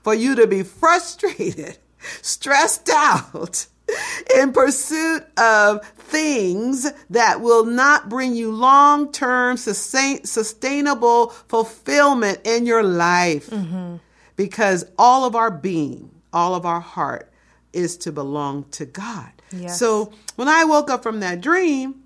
for 0.03 0.13
you 0.13 0.35
to 0.35 0.45
be 0.45 0.61
frustrated, 0.63 1.77
stressed 2.21 2.89
out 2.89 3.67
in 4.37 4.51
pursuit 4.51 5.23
of 5.37 5.85
things 5.97 6.91
that 7.11 7.39
will 7.39 7.63
not 7.63 8.09
bring 8.09 8.35
you 8.35 8.51
long 8.51 9.09
term 9.09 9.55
sustain- 9.55 10.25
sustainable 10.25 11.29
fulfillment 11.47 12.39
in 12.43 12.65
your 12.65 12.83
life. 12.83 13.49
Mm-hmm. 13.49 13.95
Because 14.35 14.83
all 14.97 15.23
of 15.23 15.33
our 15.33 15.49
being, 15.49 16.11
all 16.35 16.53
of 16.53 16.65
our 16.65 16.81
heart 16.81 17.31
is 17.73 17.97
to 17.97 18.11
belong 18.11 18.65
to 18.71 18.85
God. 18.85 19.31
Yes. 19.51 19.79
So 19.79 20.11
when 20.35 20.47
I 20.47 20.65
woke 20.65 20.89
up 20.89 21.01
from 21.01 21.21
that 21.21 21.41
dream, 21.41 22.03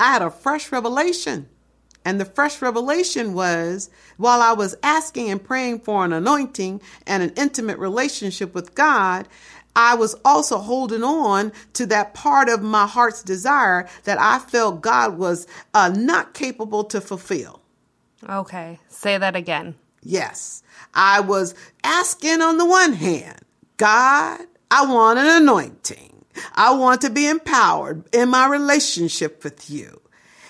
I 0.00 0.12
had 0.12 0.22
a 0.22 0.30
fresh 0.30 0.72
revelation. 0.72 1.48
And 2.04 2.20
the 2.20 2.24
fresh 2.24 2.62
revelation 2.62 3.34
was 3.34 3.90
while 4.16 4.40
I 4.40 4.52
was 4.52 4.76
asking 4.82 5.28
and 5.30 5.42
praying 5.42 5.80
for 5.80 6.04
an 6.04 6.12
anointing 6.12 6.80
and 7.06 7.22
an 7.22 7.32
intimate 7.36 7.78
relationship 7.78 8.54
with 8.54 8.74
God, 8.74 9.28
I 9.76 9.94
was 9.94 10.14
also 10.24 10.58
holding 10.58 11.04
on 11.04 11.52
to 11.74 11.86
that 11.86 12.14
part 12.14 12.48
of 12.48 12.62
my 12.62 12.86
heart's 12.86 13.22
desire 13.22 13.88
that 14.04 14.18
I 14.18 14.38
felt 14.38 14.80
God 14.80 15.18
was 15.18 15.46
uh, 15.74 15.90
not 15.94 16.34
capable 16.34 16.84
to 16.84 17.00
fulfill. 17.00 17.60
Okay. 18.28 18.78
Say 18.88 19.18
that 19.18 19.36
again. 19.36 19.74
Yes. 20.02 20.62
I 20.94 21.20
was 21.20 21.54
asking 21.84 22.40
on 22.40 22.56
the 22.56 22.66
one 22.66 22.94
hand, 22.94 23.40
God, 23.78 24.40
I 24.70 24.86
want 24.86 25.20
an 25.20 25.42
anointing. 25.42 26.24
I 26.54 26.74
want 26.74 27.00
to 27.02 27.10
be 27.10 27.28
empowered 27.28 28.04
in 28.12 28.28
my 28.28 28.46
relationship 28.48 29.42
with 29.42 29.70
you. 29.70 30.00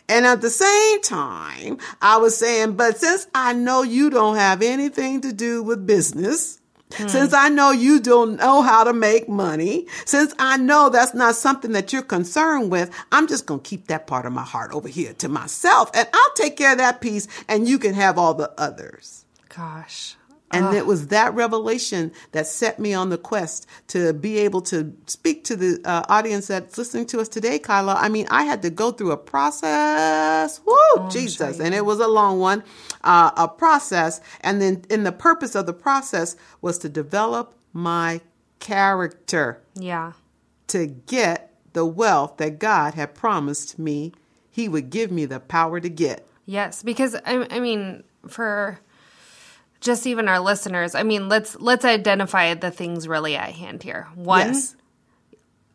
And 0.09 0.25
at 0.25 0.41
the 0.41 0.51
same 0.51 1.03
time, 1.03 1.79
I 2.01 2.17
was 2.17 2.37
saying, 2.37 2.73
but 2.73 2.99
since 2.99 3.27
I 3.35 3.53
know 3.53 3.83
you 3.83 4.09
don't 4.09 4.37
have 4.37 4.63
anything 4.63 5.21
to 5.21 5.33
do 5.35 5.63
with 5.63 5.87
business, 5.87 6.59
hmm. 6.95 7.07
since 7.07 7.35
I 7.35 7.51
know 7.51 7.71
you 7.71 8.01
don't 8.01 8.37
know 8.37 8.63
how 8.63 8.85
to 8.85 8.95
make 8.95 9.29
money, 9.29 9.87
since 10.07 10.33
I 10.39 10.57
know 10.57 10.89
that's 10.89 11.13
not 11.13 11.35
something 11.35 11.73
that 11.73 11.93
you're 11.93 12.01
concerned 12.01 12.73
with, 12.73 12.91
I'm 13.13 13.29
just 13.29 13.45
going 13.45 13.61
to 13.61 13.69
keep 13.69 13.89
that 13.89 14.07
part 14.07 14.25
of 14.25 14.33
my 14.33 14.45
heart 14.45 14.73
over 14.73 14.89
here 14.89 15.13
to 15.15 15.29
myself 15.29 15.91
and 15.93 16.09
I'll 16.11 16.35
take 16.35 16.57
care 16.57 16.73
of 16.73 16.79
that 16.79 17.03
piece 17.03 17.29
and 17.47 17.69
you 17.69 17.79
can 17.79 17.93
have 17.93 18.17
all 18.17 18.33
the 18.33 18.51
others. 18.59 19.27
Gosh. 19.55 20.17
And 20.51 20.67
Ugh. 20.67 20.75
it 20.75 20.87
was 20.87 21.09
that 21.09 21.35
revelation 21.35 22.13
that 22.33 22.47
set 22.47 22.79
me 22.79 22.95
on 22.95 23.11
the 23.11 23.19
quest 23.19 23.67
to 23.89 24.13
be 24.13 24.39
able 24.39 24.63
to 24.63 24.95
speak 25.07 25.45
to 25.45 25.57
the 25.57 25.81
uh, 25.85 26.05
audience 26.09 26.47
that's 26.47 26.79
listening 26.79 27.07
to 27.07 27.21
us 27.21 27.29
today, 27.29 27.59
Kaila. 27.59 27.97
I 27.99 28.09
mean, 28.09 28.27
I 28.31 28.45
had 28.45 28.63
to 28.63 28.71
go 28.71 28.91
through 28.91 29.11
a 29.11 29.17
process. 29.17 30.61
Woo, 30.65 30.75
oh, 30.75 31.09
Jesus. 31.11 31.61
And 31.61 31.75
it 31.75 31.85
was 31.85 32.01
a 32.01 32.09
long 32.09 32.39
one, 32.39 32.65
uh, 33.05 33.31
a 33.37 33.49
process. 33.49 34.21
And 34.41 34.61
then, 34.63 34.85
in 34.89 35.05
the 35.05 35.13
purpose 35.13 35.55
of 35.55 35.67
the 35.67 35.75
process 35.75 36.37
was 36.63 36.79
to 36.79 36.89
develop 36.89 37.55
my 37.73 38.21
character. 38.59 39.61
Yeah. 39.75 40.13
To 40.69 40.87
get 40.87 41.55
the 41.73 41.85
wealth 41.85 42.39
that 42.39 42.59
God 42.59 42.95
had 42.95 43.15
promised 43.15 43.79
me 43.79 44.13
He 44.51 44.69
would 44.69 44.91
give 44.91 45.13
me 45.13 45.27
the 45.27 45.41
power 45.41 45.79
to 45.79 45.89
get. 45.89 46.27
Yes, 46.45 46.83
because 46.83 47.15
I, 47.15 47.47
I 47.51 47.61
mean, 47.61 48.03
for 48.27 48.81
just 49.81 50.07
even 50.07 50.29
our 50.29 50.41
listeners, 50.41 50.95
I 50.95 51.03
mean, 51.03 51.29
let's 51.29 51.57
let's 51.61 51.85
identify 51.85 52.55
the 52.55 52.71
things 52.71 53.07
really 53.07 53.37
at 53.37 53.53
hand 53.53 53.83
here. 53.83 54.09
One, 54.15 54.49
yes. 54.49 54.77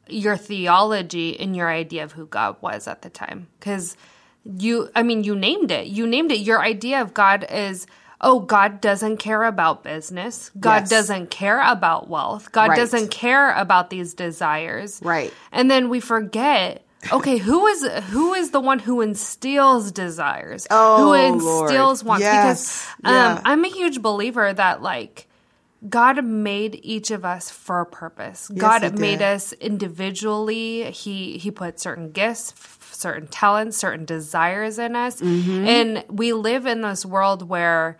your 0.08 0.38
theology 0.38 1.40
and 1.40 1.56
your 1.56 1.70
idea 1.70 2.04
of 2.04 2.14
who 2.14 2.26
God 2.28 2.58
was 2.62 2.88
at 2.88 3.02
the 3.02 3.10
time, 3.10 3.48
because 3.60 3.96
you, 4.44 4.90
I 4.96 5.04
mean, 5.04 5.24
you 5.24 5.36
named 5.36 5.72
it. 5.72 5.88
You 5.88 6.06
named 6.06 6.32
it. 6.32 6.40
Your 6.40 6.62
idea 6.62 7.02
of 7.02 7.14
God 7.14 7.46
is. 7.50 7.88
Oh, 8.26 8.40
God 8.40 8.80
doesn't 8.80 9.18
care 9.18 9.44
about 9.44 9.84
business. 9.84 10.50
God 10.58 10.84
yes. 10.84 10.90
doesn't 10.90 11.30
care 11.30 11.62
about 11.62 12.08
wealth. 12.08 12.54
God 12.54 12.70
right. 12.70 12.78
doesn't 12.78 13.12
care 13.12 13.52
about 13.52 13.90
these 13.90 14.14
desires. 14.14 15.02
Right. 15.04 15.34
And 15.52 15.70
then 15.70 15.90
we 15.90 16.00
forget 16.00 16.83
okay, 17.12 17.38
who 17.38 17.68
is 17.68 17.84
who 18.10 18.34
is 18.34 18.52
the 18.52 18.60
one 18.60 18.80
who 18.80 19.02
instills 19.02 19.92
desires? 19.92 20.68
Oh, 20.70 20.98
who 20.98 21.14
instills 21.14 22.04
Lord. 22.04 22.08
wants? 22.08 22.24
Yes. 22.24 22.88
Because 22.98 23.14
um, 23.14 23.14
yeah. 23.14 23.42
I'm 23.46 23.66
a 23.66 23.70
huge 23.70 24.02
believer 24.02 24.54
that 24.54 24.82
like 24.82 25.28
God 25.88 26.24
made 26.24 26.80
each 26.84 27.12
of 27.12 27.26
us 27.26 27.50
for 27.50 27.82
a 27.82 27.86
purpose. 27.86 28.50
Yes, 28.54 28.62
God 28.62 29.00
made 29.00 29.22
us 29.22 29.54
individually. 29.54 30.92
He 30.92 31.38
he 31.38 31.52
put 31.52 31.80
certain 31.80 32.12
gifts, 32.12 32.54
certain 32.92 33.28
talents, 33.28 33.78
certain 33.78 34.06
desires 34.06 34.80
in 34.80 34.96
us, 34.96 35.20
mm-hmm. 35.20 35.68
and 35.68 36.04
we 36.10 36.34
live 36.34 36.66
in 36.66 36.82
this 36.82 37.06
world 37.06 37.48
where 37.50 37.98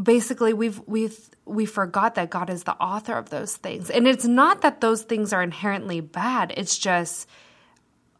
basically 0.00 0.52
we've 0.52 0.80
we've 0.86 1.30
we 1.44 1.66
forgot 1.66 2.14
that 2.14 2.30
God 2.30 2.48
is 2.48 2.62
the 2.62 2.76
author 2.76 3.14
of 3.14 3.30
those 3.30 3.56
things. 3.56 3.90
And 3.90 4.06
it's 4.06 4.24
not 4.24 4.62
that 4.62 4.80
those 4.80 5.02
things 5.02 5.32
are 5.32 5.42
inherently 5.42 6.00
bad. 6.00 6.54
It's 6.56 6.78
just 6.78 7.28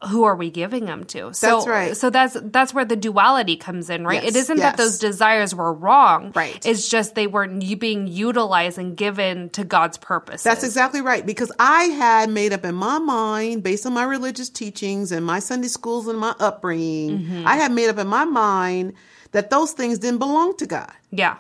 who 0.09 0.25
are 0.25 0.35
we 0.35 0.51
giving 0.51 0.87
them 0.87 1.05
to? 1.05 1.33
So, 1.35 1.47
that's 1.47 1.67
right. 1.67 1.97
So 1.97 2.09
that's 2.09 2.37
that's 2.43 2.73
where 2.73 2.85
the 2.85 2.97
duality 2.97 3.57
comes 3.57 3.91
in, 3.91 4.05
right? 4.05 4.23
Yes, 4.23 4.35
it 4.35 4.39
isn't 4.39 4.57
yes. 4.57 4.65
that 4.65 4.77
those 4.79 4.99
desires 4.99 5.55
were 5.55 5.73
wrong, 5.73 6.33
right? 6.35 6.65
It's 6.65 6.89
just 6.89 7.15
they 7.15 7.27
weren't 7.27 7.61
being 7.79 8.07
utilized 8.07 8.79
and 8.79 8.97
given 8.97 9.51
to 9.51 9.65
God's 9.65 9.99
purpose. 9.99 10.43
That's 10.43 10.65
exactly 10.65 11.03
right. 11.03 11.25
Because 11.25 11.53
I 11.59 11.85
had 11.85 12.31
made 12.31 12.53
up 12.53 12.65
in 12.65 12.75
my 12.75 12.99
mind, 12.99 13.63
based 13.63 13.85
on 13.85 13.93
my 13.93 14.05
religious 14.05 14.49
teachings 14.49 15.13
and 15.13 15.25
my 15.25 15.39
Sunday 15.39 15.69
schools 15.69 16.09
and 16.09 16.19
my 16.19 16.35
upbringing, 16.41 17.19
mm-hmm. 17.19 17.47
I 17.47 17.57
had 17.57 17.71
made 17.71 17.89
up 17.89 17.99
in 17.99 18.07
my 18.07 18.25
mind 18.25 18.95
that 19.33 19.51
those 19.51 19.73
things 19.73 19.99
didn't 19.99 20.19
belong 20.19 20.57
to 20.57 20.67
God. 20.67 20.93
Yeah, 21.11 21.37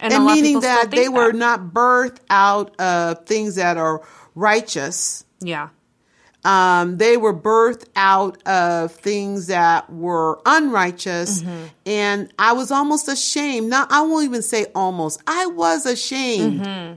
and, 0.00 0.14
and 0.14 0.24
meaning 0.24 0.60
that 0.60 0.90
they 0.90 1.04
that. 1.04 1.12
were 1.12 1.32
not 1.32 1.74
birthed 1.74 2.20
out 2.30 2.74
of 2.80 3.26
things 3.26 3.56
that 3.56 3.76
are 3.76 4.02
righteous. 4.34 5.26
Yeah 5.40 5.68
um, 6.44 6.98
they 6.98 7.16
were 7.16 7.34
birthed 7.34 7.84
out 7.94 8.46
of 8.46 8.92
things 8.92 9.46
that 9.46 9.90
were 9.92 10.40
unrighteous. 10.44 11.42
Mm-hmm. 11.42 11.64
And 11.86 12.32
I 12.38 12.52
was 12.52 12.70
almost 12.70 13.08
ashamed. 13.08 13.70
Now, 13.70 13.86
I 13.90 14.02
won't 14.02 14.24
even 14.24 14.42
say 14.42 14.66
almost, 14.74 15.22
I 15.26 15.46
was 15.46 15.86
ashamed. 15.86 16.62
Mm-hmm 16.62 16.94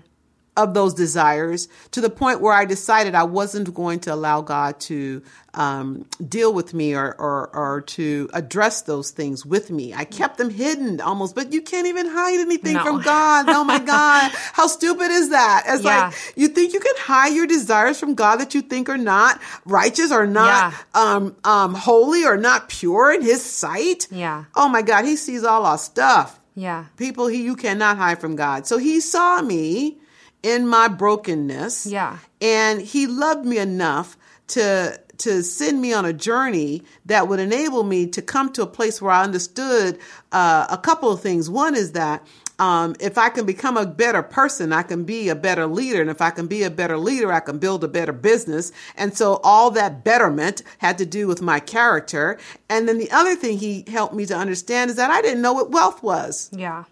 of 0.58 0.74
those 0.74 0.94
desires 0.94 1.68
to 1.92 2.02
the 2.02 2.10
point 2.10 2.42
where 2.42 2.54
I 2.54 2.66
decided 2.66 3.16
I 3.16 3.24
wasn't 3.24 3.74
going 3.74 4.00
to 4.02 4.14
allow 4.14 4.42
God 4.42 4.80
to 4.82 5.22
um, 5.54 6.06
deal 6.28 6.54
with 6.54 6.74
me 6.74 6.94
or, 6.94 7.16
or, 7.20 7.56
or 7.56 7.82
to 7.82 8.30
address 8.34 8.82
those 8.84 9.12
things 9.12 9.46
with 9.46 9.72
me. 9.72 9.94
I 9.94 10.06
kept 10.06 10.38
them 10.38 10.50
hidden 10.50 11.02
almost, 11.02 11.36
but 11.36 11.54
you 11.54 11.62
can't 11.62 11.88
even 11.88 12.08
hide 12.08 12.40
anything 12.40 12.76
no. 12.76 12.84
from 12.84 13.02
God. 13.02 13.46
Oh 13.50 13.64
my 13.64 13.80
God. 13.86 14.32
How 14.54 14.68
stupid 14.68 15.12
is 15.12 15.30
that? 15.30 15.64
It's 15.68 15.84
yeah. 15.84 16.08
like 16.08 16.16
you 16.36 16.48
think 16.48 16.74
you 16.74 16.80
can 16.80 16.96
hide 16.98 17.34
your 17.34 17.48
desires 17.48 18.00
from 18.00 18.16
God 18.16 18.38
that 18.38 18.54
you 18.54 18.62
think 18.62 18.90
are 18.90 18.98
not 18.98 19.42
righteous 19.66 20.12
or 20.12 20.28
not 20.28 20.74
yeah. 20.74 21.02
um, 21.02 21.36
um, 21.44 21.74
holy 21.74 22.26
or 22.26 22.38
not 22.38 22.70
pure 22.70 23.14
in 23.14 23.22
his 23.22 23.44
sight. 23.44 24.08
Yeah. 24.12 24.46
Oh 24.56 24.70
my 24.70 24.82
God. 24.82 25.06
He 25.06 25.16
sees 25.16 25.44
all 25.44 25.66
our 25.66 25.78
stuff. 25.78 26.40
Yeah. 26.56 26.86
People 26.98 27.28
he 27.28 27.44
you 27.44 27.56
cannot 27.56 27.98
hide 27.98 28.20
from 28.20 28.36
God. 28.36 28.66
So 28.68 28.78
he 28.78 29.02
saw 29.02 29.42
me 29.42 29.98
in 30.46 30.68
my 30.68 30.88
brokenness. 30.88 31.88
Yeah. 31.88 32.20
And 32.40 32.80
he 32.80 33.08
loved 33.08 33.46
me 33.46 33.58
enough 33.58 34.16
to 34.50 35.02
to 35.18 35.42
send 35.42 35.82
me 35.82 35.94
on 35.94 36.06
a 36.06 36.14
journey 36.14 36.84
that 37.06 37.28
would 37.30 37.40
enable 37.40 37.84
me 37.84 38.06
to 38.06 38.22
come 38.22 38.52
to 38.52 38.62
a 38.62 38.68
place 38.68 39.02
where 39.02 39.12
I 39.12 39.24
understood 39.24 39.98
uh, 40.34 40.68
a 40.70 40.78
couple 40.78 41.10
of 41.10 41.22
things. 41.22 41.50
One 41.50 41.74
is 41.74 41.94
that 41.94 42.28
um, 42.60 42.96
if 43.00 43.18
I 43.18 43.30
can 43.30 43.46
become 43.46 43.78
a 43.78 43.86
better 43.86 44.22
person, 44.22 44.74
I 44.74 44.84
can 44.84 45.06
be 45.06 45.30
a 45.30 45.36
better 45.36 45.68
leader. 45.68 46.02
And 46.02 46.10
if 46.10 46.22
I 46.22 46.32
can 46.32 46.48
be 46.48 46.64
a 46.64 46.70
better 46.70 46.98
leader, 46.98 47.32
I 47.32 47.40
can 47.40 47.60
build 47.60 47.86
a 47.86 47.88
better 47.88 48.12
business. 48.12 48.74
And 48.98 49.18
so 49.18 49.40
all 49.42 49.72
that 49.72 50.04
betterment 50.04 50.64
had 50.80 50.98
to 50.98 51.06
do 51.06 51.28
with 51.28 51.42
my 51.42 51.62
character. 51.62 52.38
And 52.70 52.88
then 52.88 52.98
the 52.98 53.12
other 53.12 53.36
thing 53.36 53.58
he 53.58 53.86
helped 53.88 54.14
me 54.14 54.26
to 54.26 54.36
understand 54.36 54.90
is 54.90 54.98
that 54.98 55.12
I 55.12 55.22
didn't 55.22 55.42
know 55.42 55.54
what 55.54 55.72
wealth 55.72 56.04
was. 56.04 56.50
Yeah. 56.54 56.84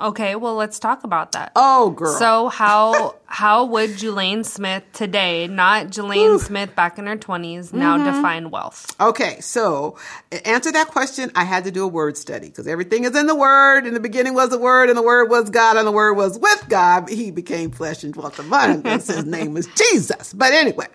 Okay, 0.00 0.36
well, 0.36 0.54
let's 0.54 0.78
talk 0.78 1.02
about 1.02 1.32
that. 1.32 1.52
Oh, 1.56 1.90
girl. 1.90 2.16
So 2.18 2.48
how 2.48 3.16
how 3.26 3.64
would 3.64 3.90
Julaine 3.90 4.44
Smith 4.44 4.84
today, 4.92 5.48
not 5.48 5.88
Julaine 5.88 6.38
Smith 6.38 6.76
back 6.76 6.98
in 6.98 7.06
her 7.06 7.16
20s, 7.16 7.72
now 7.72 7.96
mm-hmm. 7.96 8.04
define 8.04 8.50
wealth? 8.50 8.94
Okay, 9.00 9.40
so 9.40 9.98
answer 10.44 10.70
that 10.70 10.88
question, 10.88 11.32
I 11.34 11.44
had 11.44 11.64
to 11.64 11.70
do 11.72 11.84
a 11.84 11.88
word 11.88 12.16
study 12.16 12.48
because 12.48 12.68
everything 12.68 13.04
is 13.04 13.16
in 13.16 13.26
the 13.26 13.34
word. 13.34 13.86
In 13.86 13.94
the 13.94 14.00
beginning 14.00 14.34
was 14.34 14.50
the 14.50 14.58
word, 14.58 14.88
and 14.88 14.96
the 14.96 15.02
word 15.02 15.30
was 15.30 15.50
God, 15.50 15.76
and 15.76 15.86
the 15.86 15.92
word 15.92 16.14
was 16.14 16.38
with 16.38 16.64
God. 16.68 17.08
He 17.08 17.30
became 17.30 17.70
flesh 17.72 18.04
and 18.04 18.14
dwelt 18.14 18.38
among 18.38 18.86
us. 18.86 19.08
His 19.08 19.24
name 19.26 19.54
was 19.54 19.66
Jesus. 19.66 20.32
But 20.32 20.52
anyway, 20.52 20.86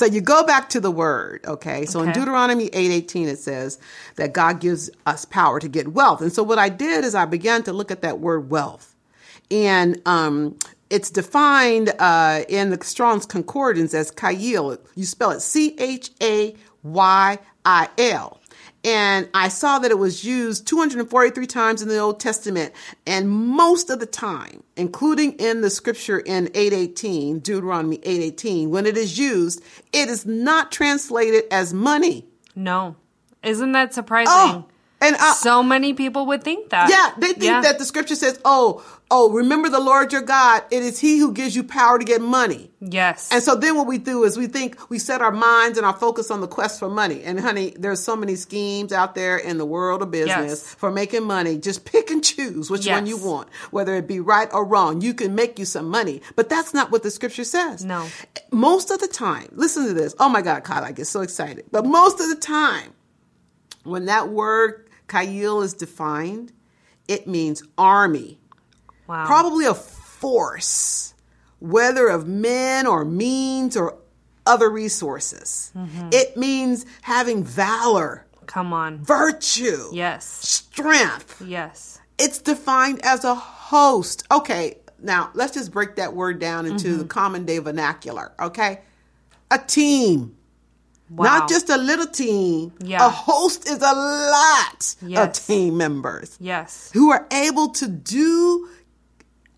so 0.00 0.06
you 0.06 0.22
go 0.22 0.44
back 0.44 0.70
to 0.70 0.80
the 0.80 0.90
word, 0.90 1.44
okay? 1.46 1.84
So 1.84 2.00
okay. 2.00 2.08
in 2.08 2.14
Deuteronomy 2.14 2.70
8:18 2.70 3.26
it 3.26 3.38
says 3.38 3.78
that 4.16 4.32
God 4.32 4.58
gives 4.58 4.88
us 5.04 5.26
power 5.26 5.60
to 5.60 5.68
get 5.68 5.88
wealth. 5.88 6.22
And 6.22 6.32
so 6.32 6.42
what 6.42 6.58
I 6.58 6.70
did 6.70 7.04
is 7.04 7.14
I 7.14 7.26
began 7.26 7.62
to 7.64 7.74
look 7.74 7.90
at 7.90 8.00
that 8.00 8.18
word 8.18 8.48
wealth. 8.48 8.96
And 9.50 10.00
um, 10.06 10.56
it's 10.88 11.10
defined 11.10 11.92
uh, 11.98 12.44
in 12.48 12.70
the 12.70 12.82
Strong's 12.82 13.26
Concordance 13.26 13.92
as 13.92 14.10
Chayil. 14.12 14.78
You 14.94 15.04
spell 15.04 15.32
it 15.32 15.40
C 15.40 15.76
H 15.78 16.12
A 16.22 16.56
Y 16.82 17.38
I 17.66 17.88
L 17.98 18.39
and 18.84 19.28
I 19.34 19.48
saw 19.48 19.78
that 19.78 19.90
it 19.90 19.98
was 19.98 20.24
used 20.24 20.66
243 20.66 21.46
times 21.46 21.82
in 21.82 21.88
the 21.88 21.98
Old 21.98 22.18
Testament, 22.18 22.72
and 23.06 23.28
most 23.28 23.90
of 23.90 24.00
the 24.00 24.06
time, 24.06 24.62
including 24.76 25.32
in 25.32 25.60
the 25.60 25.70
scripture 25.70 26.18
in 26.18 26.48
818, 26.54 27.40
Deuteronomy 27.40 27.96
818, 27.96 28.70
when 28.70 28.86
it 28.86 28.96
is 28.96 29.18
used, 29.18 29.62
it 29.92 30.08
is 30.08 30.24
not 30.24 30.72
translated 30.72 31.44
as 31.50 31.74
money. 31.74 32.26
No. 32.54 32.96
Isn't 33.42 33.72
that 33.72 33.92
surprising? 33.92 34.32
Oh, 34.32 34.66
and 35.00 35.16
I, 35.16 35.32
so 35.32 35.62
many 35.62 35.94
people 35.94 36.26
would 36.26 36.42
think 36.42 36.70
that. 36.70 36.90
Yeah, 36.90 37.12
they 37.18 37.32
think 37.32 37.44
yeah. 37.44 37.60
that 37.62 37.78
the 37.78 37.86
scripture 37.86 38.14
says, 38.14 38.38
"Oh, 38.44 38.84
oh, 39.10 39.30
remember 39.30 39.68
the 39.68 39.80
Lord 39.80 40.12
your 40.12 40.22
God. 40.22 40.62
It 40.70 40.82
is 40.82 40.98
He 41.00 41.18
who 41.18 41.32
gives 41.32 41.56
you 41.56 41.64
power 41.64 41.98
to 41.98 42.04
get 42.04 42.20
money. 42.20 42.70
Yes. 42.80 43.28
And 43.32 43.42
so 43.42 43.54
then 43.54 43.76
what 43.76 43.86
we 43.86 43.98
do 43.98 44.24
is 44.24 44.36
we 44.38 44.46
think 44.46 44.88
we 44.88 44.98
set 44.98 45.20
our 45.20 45.32
minds 45.32 45.76
and 45.76 45.86
our 45.86 45.96
focus 45.96 46.30
on 46.30 46.40
the 46.40 46.46
quest 46.48 46.78
for 46.78 46.88
money. 46.88 47.22
And 47.22 47.38
honey, 47.38 47.74
there's 47.78 48.00
so 48.00 48.16
many 48.16 48.36
schemes 48.36 48.92
out 48.92 49.14
there 49.14 49.36
in 49.36 49.58
the 49.58 49.66
world 49.66 50.00
of 50.02 50.10
business 50.10 50.62
Yes. 50.62 50.74
for 50.74 50.90
making 50.90 51.24
money. 51.24 51.58
Just 51.58 51.84
pick 51.84 52.10
and 52.10 52.24
choose 52.24 52.70
which 52.70 52.86
one 52.86 53.06
you 53.06 53.16
want, 53.18 53.48
whether 53.70 53.94
it 53.96 54.06
be 54.08 54.18
right 54.20 54.48
or 54.52 54.64
wrong. 54.64 55.00
You 55.02 55.12
can 55.14 55.34
make 55.34 55.58
you 55.58 55.64
some 55.64 55.88
money, 55.88 56.22
but 56.36 56.48
that's 56.48 56.72
not 56.72 56.90
what 56.90 57.02
the 57.02 57.10
scripture 57.10 57.44
says. 57.44 57.84
No. 57.84 58.06
Most 58.50 58.90
of 58.90 58.98
the 59.00 59.08
time, 59.08 59.48
listen 59.52 59.86
to 59.86 59.92
this. 59.92 60.14
Oh 60.18 60.28
my 60.28 60.42
God, 60.42 60.64
Kyle, 60.64 60.84
I 60.84 60.92
get 60.92 61.06
so 61.06 61.20
excited. 61.20 61.66
But 61.70 61.84
most 61.84 62.18
of 62.20 62.28
the 62.28 62.36
time, 62.36 62.94
when 63.84 64.06
that 64.06 64.28
word 64.30 64.88
Chayil 65.08 65.62
is 65.64 65.74
defined, 65.74 66.52
it 67.08 67.26
means 67.26 67.62
army 67.76 68.39
wow. 69.10 69.26
probably 69.26 69.66
a 69.66 69.74
force, 69.74 71.14
whether 71.58 72.08
of 72.08 72.26
men 72.26 72.86
or 72.86 73.04
means 73.04 73.76
or 73.76 73.98
other 74.46 74.70
resources. 74.70 75.72
Mm-hmm. 75.76 76.08
It 76.12 76.36
means 76.36 76.86
having 77.02 77.44
valor, 77.44 78.26
Come 78.46 78.72
on. 78.72 78.98
virtue, 79.04 79.88
Yes. 79.92 80.24
strength. 80.26 81.42
Yes. 81.44 82.00
It's 82.18 82.38
defined 82.38 83.00
as 83.04 83.24
a 83.24 83.34
host. 83.34 84.24
Okay, 84.30 84.78
now 85.02 85.30
let's 85.34 85.54
just 85.54 85.72
break 85.72 85.96
that 85.96 86.14
word 86.14 86.38
down 86.38 86.66
into 86.66 86.90
the 86.92 86.98
mm-hmm. 86.98 87.08
common 87.08 87.44
day 87.44 87.58
vernacular, 87.58 88.32
okay? 88.40 88.80
A 89.50 89.58
team. 89.58 90.36
Wow. 91.10 91.24
Not 91.24 91.48
just 91.48 91.68
a 91.70 91.76
little 91.76 92.06
team. 92.06 92.72
Yeah. 92.78 93.04
A 93.04 93.08
host 93.08 93.68
is 93.68 93.78
a 93.78 93.92
lot 93.92 94.94
of 95.18 95.32
team 95.32 95.76
members 95.76 96.36
Yes. 96.38 96.90
who 96.92 97.10
are 97.10 97.26
able 97.32 97.70
to 97.70 97.88
do 97.88 98.68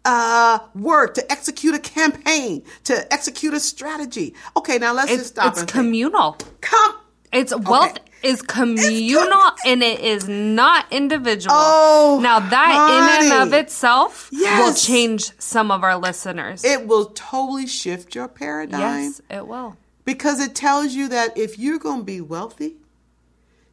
uh, 0.05 0.59
work, 0.75 1.15
to 1.15 1.33
execute 1.33 1.75
a 1.75 1.79
campaign, 1.79 2.63
to 2.85 3.13
execute 3.13 3.55
a 3.55 3.61
strategy. 3.61 4.35
Okay, 4.57 4.79
now 4.79 4.93
let's 4.93 5.11
It's, 5.11 5.23
just 5.23 5.35
stop 5.35 5.53
it's 5.53 5.61
and 5.61 5.71
think. 5.71 5.85
communal. 5.85 6.37
Come. 6.61 6.97
It's 7.33 7.55
wealth 7.57 7.99
is 8.23 8.43
communal 8.43 9.43
and 9.65 9.83
it 9.83 10.01
is 10.01 10.29
not 10.29 10.87
individual. 10.93 11.55
Oh, 11.57 12.21
now 12.23 12.39
that 12.41 13.23
in 13.25 13.31
and 13.33 13.43
of 13.43 13.53
itself 13.59 14.31
will 14.33 14.75
change 14.75 15.33
some 15.39 15.71
of 15.71 15.83
our 15.83 15.97
listeners. 15.99 16.65
It 16.65 16.87
will 16.87 17.07
totally 17.07 17.67
shift 17.67 18.15
your 18.15 18.29
paradigm 18.29 18.81
yes, 18.81 19.21
it 19.31 19.47
will. 19.47 19.77
because 20.05 20.41
it 20.41 20.55
tells 20.55 20.93
you 20.93 21.09
that 21.09 21.37
if 21.37 21.59
you're 21.59 21.79
going 21.79 22.01
to 22.01 22.05
be 22.05 22.21
wealthy, 22.21 22.77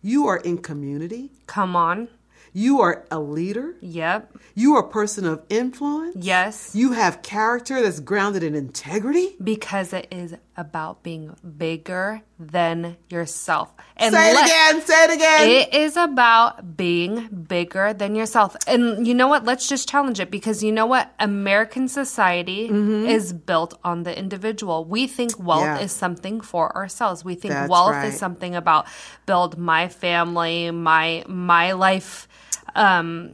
you 0.02 0.26
are 0.28 0.38
in 0.38 0.58
community, 0.60 1.32
Come 1.46 1.76
on. 1.76 2.08
You 2.54 2.82
are 2.82 3.06
a 3.12 3.20
leader, 3.20 3.76
Yep. 3.82 4.38
you 4.56 4.76
are 4.76 4.82
a 4.86 4.90
person 4.90 5.26
of 5.26 5.44
influence, 5.50 6.16
Yes. 6.18 6.72
you 6.74 6.94
have 6.94 7.22
character 7.22 7.82
that's 7.82 8.00
grounded 8.00 8.44
in 8.44 8.56
integrity. 8.56 9.36
Because 9.44 9.94
it 9.94 10.08
is 10.12 10.36
about 10.58 11.04
being 11.04 11.36
bigger 11.58 12.22
than 12.40 12.96
yourself. 13.10 13.74
And 13.98 14.16
say 14.16 14.32
it 14.32 14.36
let- 14.36 14.46
again, 14.46 14.82
say 14.88 15.04
it 15.04 15.12
again. 15.12 15.50
It 15.50 15.74
is 15.74 15.98
about 15.98 16.78
being 16.78 17.28
bigger 17.28 17.92
than 17.94 18.16
yourself. 18.16 18.56
And 18.66 19.06
you 19.06 19.14
know 19.14 19.28
what? 19.28 19.44
Let's 19.44 19.68
just 19.68 19.90
challenge 19.90 20.22
it 20.22 20.32
because 20.32 20.64
you 20.64 20.72
know 20.72 20.86
what? 20.86 21.12
American 21.20 21.90
society 21.90 22.68
is 22.70 23.34
built 23.34 23.78
on 23.84 24.04
the 24.04 24.18
individual. 24.18 24.86
We 24.86 25.06
think 25.08 25.38
wealth 25.38 25.60
Mm-hmm. 25.60 25.76
Yeah. 25.80 25.84
is 25.84 25.92
something 25.92 26.40
for 26.40 26.74
ourselves. 26.78 27.26
We 27.26 27.36
think 27.36 27.54
That's 27.54 27.70
wealth 27.70 27.92
right. 27.92 28.06
is 28.08 28.18
something 28.18 28.56
about 28.56 28.88
build 29.26 29.58
my 29.58 29.90
family, 29.90 30.72
my 30.72 31.26
my 31.28 31.74
life 31.74 32.28
um 32.76 33.34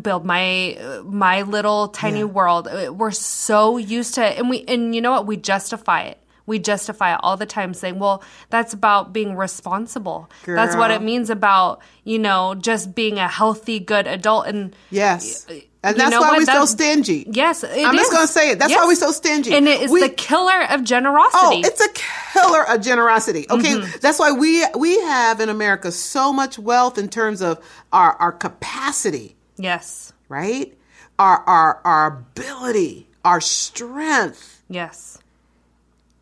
build 0.00 0.24
my 0.24 0.78
my 1.04 1.42
little 1.42 1.88
tiny 1.88 2.22
world 2.22 2.68
Uh, 2.68 2.92
we're 2.94 3.10
so 3.10 3.76
used 3.78 4.14
to 4.14 4.24
it 4.24 4.38
and 4.38 4.48
we 4.48 4.64
and 4.68 4.94
you 4.94 5.00
know 5.02 5.10
what 5.10 5.26
we 5.26 5.36
justify 5.36 6.02
it 6.02 6.18
we 6.46 6.58
justify 6.58 7.12
it 7.14 7.20
all 7.22 7.36
the 7.36 7.46
time 7.46 7.74
saying 7.74 7.98
well 7.98 8.22
that's 8.50 8.72
about 8.72 9.12
being 9.12 9.36
responsible 9.36 10.30
that's 10.46 10.76
what 10.76 10.90
it 10.90 11.02
means 11.02 11.28
about 11.30 11.80
you 12.04 12.18
know 12.18 12.54
just 12.54 12.94
being 12.94 13.18
a 13.18 13.28
healthy 13.28 13.78
good 13.80 14.06
adult 14.06 14.46
and 14.46 14.74
yes. 14.90 15.46
And 15.84 15.94
you 15.96 16.02
that's 16.02 16.10
know 16.10 16.20
why 16.20 16.30
what? 16.30 16.38
we're 16.38 16.46
so 16.46 16.64
stingy. 16.64 17.28
yes 17.30 17.62
it 17.62 17.86
I'm 17.86 17.94
just 17.96 18.10
gonna 18.10 18.26
say 18.26 18.50
it. 18.50 18.58
That's 18.58 18.74
why 18.74 18.86
we're 18.86 18.96
so 18.96 19.12
stingy. 19.12 19.54
and 19.54 19.68
it 19.68 19.82
is 19.82 19.90
We- 19.90 20.00
the 20.00 20.08
killer 20.08 20.64
of 20.70 20.82
generosity 20.82 21.62
Oh, 21.62 21.62
it's 21.64 21.80
a 21.80 21.88
killer 21.92 22.68
of 22.68 22.80
generosity. 22.80 23.46
Okay, 23.48 23.74
Mm-hmm. 23.76 23.98
that's 24.00 24.18
why 24.18 24.32
we 24.32 24.64
we 24.76 24.98
have 25.02 25.40
in 25.40 25.48
America 25.48 25.92
so 25.92 26.32
much 26.32 26.58
wealth 26.58 26.98
in 26.98 27.08
terms 27.08 27.40
of 27.40 27.58
our 27.92 28.12
our 28.14 28.32
capacity, 28.32 29.36
yes 29.58 30.12
right? 30.28 30.76
Our 31.20 31.38
our 31.46 31.80
our 31.84 32.06
ability, 32.18 33.08
our 33.24 33.40
strength, 33.40 34.62
yes 34.68 35.18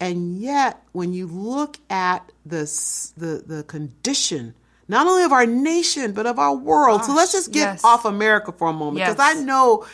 and 0.05 0.39
yet 0.39 0.83
when 0.93 1.13
you 1.13 1.27
look 1.27 1.79
at 1.89 2.31
the 2.45 2.65
the 3.17 3.43
the 3.47 3.63
condition. 3.65 4.55
Not 4.87 5.07
only 5.07 5.23
of 5.25 5.33
our 5.33 5.47
nation, 5.47 6.13
but 6.13 6.27
of 6.27 6.39
our 6.39 6.55
world. 6.55 7.05
so 7.05 7.15
let's 7.15 7.33
just 7.33 7.53
get 7.53 7.61
yes. 7.61 7.85
off 7.85 8.05
America 8.05 8.53
for 8.53 8.69
a 8.69 8.73
moment. 8.75 9.07
Because 9.07 9.17
Yes. 9.17 9.37
I 9.39 9.41
know 9.41 9.87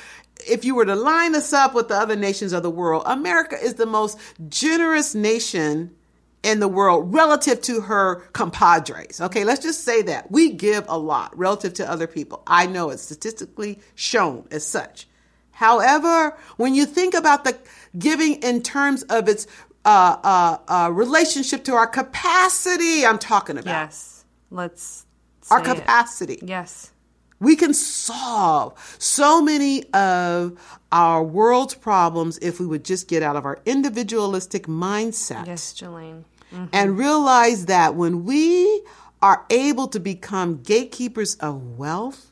if 0.49 0.65
you 0.65 0.75
were 0.75 0.85
to 0.85 0.97
line 0.97 1.37
us 1.37 1.53
up 1.53 1.75
with 1.75 1.87
the 1.87 1.95
other 1.95 2.17
nations 2.17 2.53
of 2.53 2.65
the 2.65 2.71
world, 2.71 3.05
America 3.07 3.57
is 3.57 3.75
the 3.75 3.87
most 3.87 4.19
generous 4.49 5.15
nation 5.15 5.95
in 6.43 6.59
the 6.59 6.67
world 6.67 7.15
relative 7.15 7.63
to 7.63 7.83
her 7.83 8.17
compadres. 8.33 9.21
Okay, 9.21 9.45
let's 9.45 9.63
just 9.63 9.85
say 9.85 10.03
that. 10.03 10.33
We 10.33 10.51
give 10.51 10.87
a 10.89 10.99
lot 10.99 11.39
relative 11.39 11.75
to 11.75 11.89
other 11.89 12.09
people. 12.09 12.43
I 12.47 12.67
know 12.67 12.91
it's 12.91 13.03
statistically 13.03 13.79
shown 13.95 14.49
as 14.51 14.67
such. 14.67 15.07
However, 15.53 16.37
when 16.57 16.75
you 16.75 16.87
think 16.87 17.15
about 17.15 17.45
the 17.45 17.57
giving 17.99 18.43
in 18.43 18.63
terms 18.63 19.03
of 19.05 19.29
its 19.29 19.47
uh, 19.85 20.17
uh, 20.23 20.59
uh, 20.69 20.91
relationship 20.93 21.65
to 21.65 21.73
our 21.75 21.87
capacity, 21.87 23.05
I'm 23.07 23.19
talking 23.19 23.57
about. 23.57 23.71
Yes. 23.71 24.25
Let's 24.51 25.07
our 25.51 25.65
say 25.65 25.71
it. 25.71 25.75
capacity. 25.77 26.39
yes. 26.43 26.93
We 27.39 27.57
can 27.57 27.73
solve 27.73 28.79
so 28.99 29.41
many 29.41 29.85
of 29.95 30.59
our 30.93 31.23
world's 31.23 31.75
problems 31.75 32.39
if 32.43 32.61
we 32.61 32.67
would 32.67 32.85
just 32.85 33.09
get 33.09 33.23
out 33.23 33.35
of 33.35 33.47
our 33.47 33.61
individualistic 33.65 34.67
mindset. 34.67 35.47
Yes 35.47 35.73
Julaine. 35.73 36.25
And 36.73 36.99
realize 36.99 37.67
that 37.67 37.95
when 37.95 38.25
we 38.25 38.83
are 39.23 39.47
able 39.49 39.87
to 39.89 40.01
become 40.01 40.63
gatekeepers 40.63 41.37
of 41.37 41.79
wealth, 41.79 42.31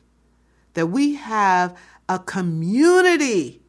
that 0.73 0.87
we 0.87 1.15
have 1.15 1.75
a 2.07 2.19
community 2.19 3.61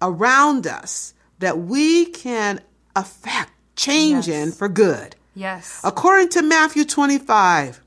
around 0.00 0.66
us 0.66 1.14
that 1.38 1.58
we 1.58 2.06
can 2.06 2.60
affect 2.98 3.50
change 3.76 4.28
in 4.28 4.48
Yes. 4.48 4.56
for 4.58 4.68
good. 4.68 5.14
yes 5.34 5.80
According 5.84 6.28
to 6.30 6.42
Matthew 6.42 6.84
25, 6.84 7.80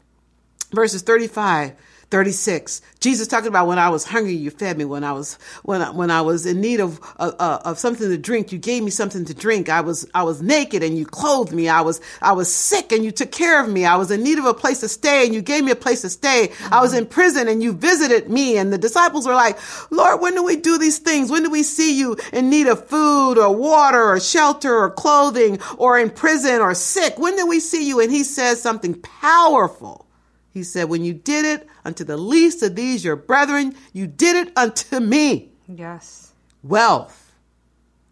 verses 0.73 1.01
35, 1.01 1.73
36, 2.11 2.81
Jesus 2.99 3.25
talking 3.25 3.47
about 3.47 3.67
when 3.67 3.79
I 3.79 3.89
was 3.89 4.03
hungry, 4.03 4.33
you 4.33 4.51
fed 4.51 4.77
me. 4.77 4.83
When 4.83 5.05
I 5.05 5.13
was 5.13 5.35
when 5.63 5.81
I, 5.81 5.91
when 5.91 6.11
I 6.11 6.21
was 6.21 6.45
in 6.45 6.59
need 6.59 6.81
of 6.81 6.99
uh, 7.17 7.59
of 7.63 7.79
something 7.79 8.09
to 8.09 8.17
drink, 8.17 8.51
you 8.51 8.59
gave 8.59 8.83
me 8.83 8.91
something 8.91 9.23
to 9.25 9.33
drink. 9.33 9.69
I 9.69 9.79
was 9.79 10.05
I 10.13 10.23
was 10.23 10.41
naked 10.41 10.83
and 10.83 10.97
you 10.97 11.05
clothed 11.05 11.53
me. 11.53 11.69
I 11.69 11.79
was 11.81 12.01
I 12.21 12.33
was 12.33 12.53
sick 12.53 12.91
and 12.91 13.05
you 13.05 13.11
took 13.11 13.31
care 13.31 13.63
of 13.63 13.69
me. 13.69 13.85
I 13.85 13.95
was 13.95 14.11
in 14.11 14.23
need 14.23 14.39
of 14.39 14.45
a 14.45 14.53
place 14.53 14.81
to 14.81 14.89
stay 14.89 15.25
and 15.25 15.33
you 15.33 15.41
gave 15.41 15.63
me 15.63 15.71
a 15.71 15.75
place 15.75 16.01
to 16.01 16.09
stay. 16.09 16.51
I 16.69 16.81
was 16.81 16.93
in 16.93 17.05
prison 17.05 17.47
and 17.47 17.63
you 17.63 17.71
visited 17.71 18.29
me. 18.29 18.57
And 18.57 18.73
the 18.73 18.77
disciples 18.77 19.25
were 19.25 19.33
like, 19.33 19.57
Lord, 19.89 20.19
when 20.19 20.35
do 20.35 20.43
we 20.43 20.57
do 20.57 20.77
these 20.77 20.99
things? 20.99 21.31
When 21.31 21.43
do 21.43 21.49
we 21.49 21.63
see 21.63 21.97
you 21.97 22.17
in 22.33 22.49
need 22.49 22.67
of 22.67 22.87
food 22.87 23.37
or 23.37 23.55
water 23.55 24.03
or 24.03 24.19
shelter 24.19 24.75
or 24.75 24.91
clothing 24.91 25.59
or 25.77 25.97
in 25.97 26.09
prison 26.09 26.59
or 26.59 26.75
sick? 26.75 27.17
When 27.17 27.37
do 27.37 27.47
we 27.47 27.61
see 27.61 27.87
you? 27.87 28.01
And 28.01 28.11
he 28.11 28.25
says 28.25 28.61
something 28.61 28.95
powerful. 29.01 30.10
He 30.53 30.63
said, 30.63 30.89
When 30.89 31.03
you 31.03 31.13
did 31.13 31.45
it 31.45 31.67
unto 31.85 32.03
the 32.03 32.17
least 32.17 32.61
of 32.63 32.75
these, 32.75 33.03
your 33.05 33.15
brethren, 33.15 33.75
you 33.93 34.07
did 34.07 34.35
it 34.47 34.53
unto 34.57 34.99
me. 34.99 35.49
yes 35.67 36.33
Wealth. 36.63 37.33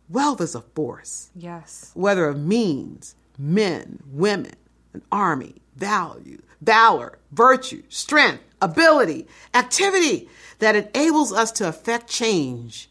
Wealth 0.09 0.41
is 0.41 0.55
a 0.55 0.61
force, 0.61 1.29
yes 1.35 1.91
whether 1.93 2.27
of 2.27 2.39
means, 2.39 3.15
men, 3.37 3.99
women, 4.11 4.55
an 4.93 5.01
army, 5.11 5.55
value, 5.75 6.41
valor, 6.61 7.17
virtue, 7.31 7.83
strength, 7.89 8.43
ability, 8.61 9.27
activity 9.53 10.27
that 10.59 10.75
enables 10.75 11.31
us 11.31 11.51
to 11.53 11.67
affect 11.67 12.09
change 12.09 12.89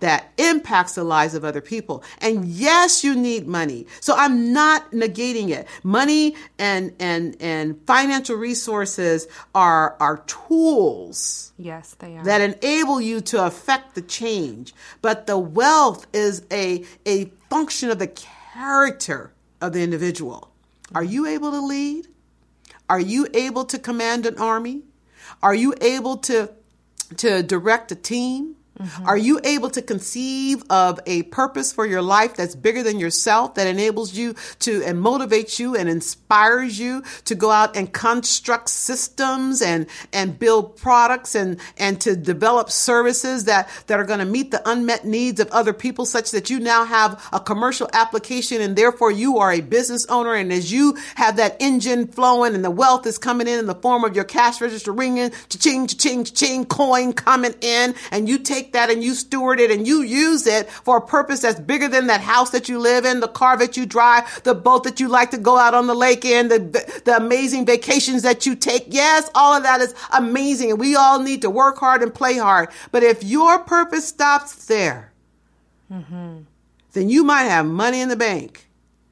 that 0.00 0.32
impacts 0.38 0.94
the 0.94 1.04
lives 1.04 1.34
of 1.34 1.44
other 1.44 1.60
people. 1.60 2.02
And 2.18 2.46
yes, 2.46 3.04
you 3.04 3.14
need 3.14 3.46
money. 3.46 3.86
So 4.00 4.14
I'm 4.16 4.52
not 4.54 4.90
negating 4.90 5.50
it. 5.50 5.68
Money 5.82 6.34
and 6.58 6.94
and 6.98 7.36
and 7.40 7.78
financial 7.86 8.36
resources 8.36 9.28
are 9.54 9.96
are 10.00 10.18
tools 10.26 11.52
yes 11.58 11.94
they 11.98 12.16
are 12.16 12.24
that 12.24 12.40
enable 12.40 13.00
you 13.00 13.20
to 13.20 13.44
affect 13.44 13.94
the 13.94 14.02
change. 14.02 14.74
But 15.02 15.26
the 15.26 15.38
wealth 15.38 16.06
is 16.14 16.42
a, 16.50 16.84
a 17.06 17.26
function 17.50 17.90
of 17.90 17.98
the 17.98 18.08
character 18.08 19.32
of 19.60 19.74
the 19.74 19.82
individual. 19.82 20.49
Are 20.94 21.04
you 21.04 21.26
able 21.26 21.50
to 21.52 21.60
lead? 21.60 22.08
Are 22.88 23.00
you 23.00 23.28
able 23.34 23.64
to 23.66 23.78
command 23.78 24.26
an 24.26 24.38
army? 24.38 24.82
Are 25.42 25.54
you 25.54 25.74
able 25.80 26.16
to, 26.18 26.50
to 27.18 27.42
direct 27.42 27.92
a 27.92 27.94
team? 27.94 28.56
Are 29.04 29.16
you 29.16 29.40
able 29.44 29.70
to 29.70 29.82
conceive 29.82 30.62
of 30.70 31.00
a 31.06 31.22
purpose 31.24 31.72
for 31.72 31.86
your 31.86 32.02
life 32.02 32.36
that's 32.36 32.54
bigger 32.54 32.82
than 32.82 32.98
yourself, 32.98 33.54
that 33.54 33.66
enables 33.66 34.14
you 34.14 34.34
to 34.60 34.82
and 34.84 34.98
motivates 34.98 35.58
you 35.58 35.76
and 35.76 35.88
inspires 35.88 36.78
you 36.78 37.02
to 37.26 37.34
go 37.34 37.50
out 37.50 37.76
and 37.76 37.92
construct 37.92 38.68
systems 38.68 39.62
and 39.62 39.86
and 40.12 40.38
build 40.38 40.76
products 40.76 41.34
and 41.34 41.58
and 41.78 42.00
to 42.00 42.16
develop 42.16 42.70
services 42.70 43.44
that 43.44 43.68
that 43.86 43.98
are 43.98 44.04
going 44.04 44.18
to 44.18 44.24
meet 44.24 44.50
the 44.50 44.62
unmet 44.68 45.04
needs 45.04 45.40
of 45.40 45.48
other 45.48 45.72
people 45.72 46.04
such 46.04 46.30
that 46.30 46.50
you 46.50 46.58
now 46.60 46.84
have 46.84 47.22
a 47.32 47.40
commercial 47.40 47.88
application 47.92 48.60
and 48.60 48.76
therefore 48.76 49.10
you 49.10 49.38
are 49.38 49.52
a 49.52 49.60
business 49.60 50.06
owner? 50.06 50.34
And 50.34 50.52
as 50.52 50.72
you 50.72 50.96
have 51.16 51.36
that 51.36 51.56
engine 51.60 52.06
flowing 52.06 52.54
and 52.54 52.64
the 52.64 52.70
wealth 52.70 53.06
is 53.06 53.18
coming 53.18 53.48
in 53.48 53.58
in 53.58 53.66
the 53.66 53.74
form 53.74 54.04
of 54.04 54.14
your 54.14 54.24
cash 54.24 54.60
register 54.60 54.92
ringing, 54.92 55.30
cha-ching, 55.48 55.86
cha-ching, 55.86 56.24
cha-ching, 56.24 56.64
coin 56.66 57.12
coming 57.12 57.54
in 57.60 57.94
and 58.10 58.28
you 58.28 58.38
take 58.38 58.69
that 58.72 58.90
and 58.90 59.02
you 59.02 59.14
steward 59.14 59.60
it 59.60 59.70
and 59.70 59.86
you 59.86 60.02
use 60.02 60.46
it 60.46 60.70
for 60.70 60.98
a 60.98 61.00
purpose 61.00 61.40
that's 61.40 61.58
bigger 61.60 61.88
than 61.88 62.06
that 62.08 62.20
house 62.20 62.50
that 62.50 62.68
you 62.68 62.78
live 62.78 63.04
in, 63.04 63.20
the 63.20 63.28
car 63.28 63.56
that 63.56 63.76
you 63.76 63.86
drive, 63.86 64.42
the 64.44 64.54
boat 64.54 64.84
that 64.84 65.00
you 65.00 65.08
like 65.08 65.30
to 65.32 65.38
go 65.38 65.56
out 65.58 65.74
on 65.74 65.86
the 65.86 65.94
lake 65.94 66.24
in, 66.24 66.48
the, 66.48 66.58
the 67.04 67.16
amazing 67.16 67.66
vacations 67.66 68.22
that 68.22 68.46
you 68.46 68.54
take. 68.54 68.86
Yes, 68.88 69.30
all 69.34 69.54
of 69.54 69.62
that 69.62 69.80
is 69.80 69.94
amazing. 70.12 70.70
And 70.70 70.80
we 70.80 70.96
all 70.96 71.20
need 71.20 71.42
to 71.42 71.50
work 71.50 71.78
hard 71.78 72.02
and 72.02 72.12
play 72.14 72.36
hard. 72.38 72.68
But 72.92 73.02
if 73.02 73.22
your 73.24 73.58
purpose 73.60 74.06
stops 74.08 74.66
there, 74.66 75.12
Mm-hmm. 75.92 76.42
then 76.92 77.08
you 77.08 77.24
might 77.24 77.44
have 77.44 77.66
money 77.66 78.00
in 78.00 78.08
the 78.08 78.16
bank, 78.16 78.68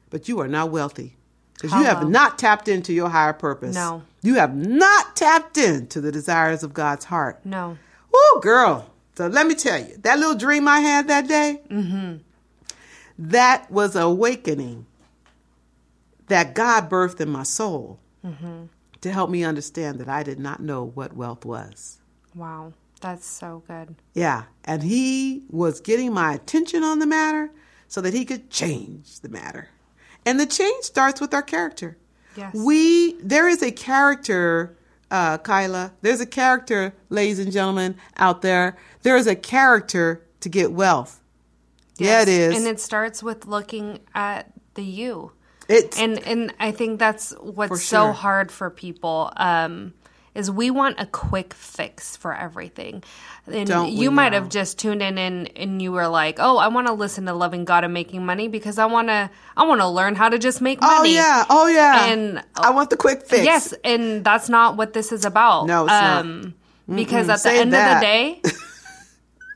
but 0.09 0.29
you 0.29 0.39
are 0.39 0.47
not 0.47 0.71
wealthy. 0.71 1.17
Because 1.55 1.73
you 1.73 1.83
have 1.83 2.07
not 2.07 2.39
tapped 2.39 2.69
into 2.69 2.93
your 2.93 3.09
higher 3.09 3.33
purpose. 3.33 3.75
No. 3.75 4.03
You 4.21 4.35
have 4.35 4.55
not 4.55 5.17
tapped 5.17 5.57
into 5.57 5.99
the 5.99 6.09
desires 6.09 6.63
of 6.63 6.73
God's 6.73 7.03
heart. 7.03 7.45
No. 7.45 7.77
Woo, 8.13 8.41
girl. 8.41 8.89
So 9.19 9.27
let 9.27 9.47
me 9.47 9.53
tell 9.53 9.77
you, 9.77 9.97
that 10.03 10.17
little 10.17 10.33
dream 10.33 10.65
I 10.65 10.79
had 10.79 11.09
that 11.09 11.27
day, 11.27 11.61
mm-hmm. 11.69 12.19
that 13.17 13.69
was 13.69 13.97
awakening 13.97 14.85
that 16.27 16.55
God 16.55 16.89
birthed 16.89 17.19
in 17.19 17.27
my 17.27 17.43
soul 17.43 17.99
mm-hmm. 18.25 18.67
to 19.01 19.11
help 19.11 19.29
me 19.29 19.43
understand 19.43 19.99
that 19.99 20.07
I 20.07 20.23
did 20.23 20.39
not 20.39 20.61
know 20.61 20.85
what 20.85 21.17
wealth 21.17 21.43
was. 21.43 21.99
Wow. 22.33 22.71
That's 23.01 23.25
so 23.25 23.61
good. 23.67 23.95
Yeah. 24.13 24.43
And 24.63 24.83
he 24.83 25.43
was 25.49 25.81
getting 25.81 26.13
my 26.13 26.35
attention 26.35 26.85
on 26.85 26.99
the 26.99 27.05
matter 27.05 27.51
so 27.89 27.99
that 27.99 28.13
he 28.13 28.23
could 28.23 28.49
change 28.49 29.19
the 29.19 29.27
matter. 29.27 29.67
And 30.25 30.39
the 30.39 30.45
change 30.45 30.85
starts 30.85 31.19
with 31.19 31.33
our 31.33 31.41
character. 31.41 31.97
Yes. 32.37 32.55
We, 32.55 33.15
there 33.15 33.49
is 33.49 33.61
a 33.61 33.71
character, 33.73 34.77
uh, 35.11 35.37
Kaila, 35.39 35.91
there's 36.01 36.21
a 36.21 36.25
character, 36.25 36.93
ladies 37.09 37.39
and 37.39 37.51
gentlemen, 37.51 37.95
out 38.17 38.41
there. 38.41 38.77
There 39.03 39.17
is 39.17 39.27
a 39.27 39.35
character 39.35 40.23
to 40.41 40.49
get 40.49 40.71
wealth. 40.71 41.21
Yeah, 41.97 42.21
it 42.21 42.29
is. 42.29 42.57
And 42.57 42.67
it 42.67 42.79
starts 42.79 43.21
with 43.21 43.45
looking 43.45 43.99
at 44.15 44.51
the 44.75 44.83
you. 44.83 45.31
it's, 45.67 45.99
And 45.99 46.19
and 46.25 46.53
I 46.59 46.71
think 46.71 46.99
that's 46.99 47.31
what's 47.41 47.69
For 47.69 47.77
so 47.77 48.11
hard 48.11 48.51
for 48.51 48.69
people. 48.69 49.31
Um 49.35 49.93
is 50.35 50.49
we 50.51 50.69
want 50.71 50.99
a 50.99 51.05
quick 51.05 51.53
fix 51.53 52.15
for 52.15 52.33
everything. 52.35 53.03
And 53.47 53.67
Don't 53.67 53.91
you 53.91 54.11
might 54.11 54.29
now? 54.33 54.41
have 54.41 54.49
just 54.49 54.77
tuned 54.79 55.01
in 55.01 55.17
and, 55.17 55.49
and 55.57 55.81
you 55.81 55.91
were 55.91 56.07
like, 56.07 56.37
"Oh, 56.39 56.57
I 56.57 56.67
want 56.67 56.87
to 56.87 56.93
listen 56.93 57.25
to 57.25 57.33
Loving 57.33 57.65
God 57.65 57.83
and 57.83 57.93
Making 57.93 58.25
Money 58.25 58.47
because 58.47 58.77
I 58.77 58.85
want 58.85 59.07
to 59.07 59.29
I 59.57 59.63
want 59.67 59.81
to 59.81 59.87
learn 59.87 60.15
how 60.15 60.29
to 60.29 60.37
just 60.37 60.61
make 60.61 60.79
money." 60.81 60.93
oh 60.95 61.03
yeah, 61.03 61.45
oh 61.49 61.67
yeah. 61.67 62.05
And- 62.05 62.43
I 62.55 62.69
want 62.71 62.89
the 62.91 62.97
quick 62.97 63.25
fix. 63.25 63.43
Yes, 63.43 63.73
and 63.83 64.23
that's 64.23 64.49
not 64.49 64.77
what 64.77 64.93
this 64.93 65.11
is 65.11 65.25
about. 65.25 65.65
No, 65.65 65.83
it's 65.85 65.89
not. 65.91 66.17
um, 66.21 66.53
Because 66.87 67.27
at 67.29 67.41
the 67.43 67.51
end 67.51 67.73
that. 67.73 67.95
of 67.95 68.01
the 68.01 68.05
day, 68.05 68.41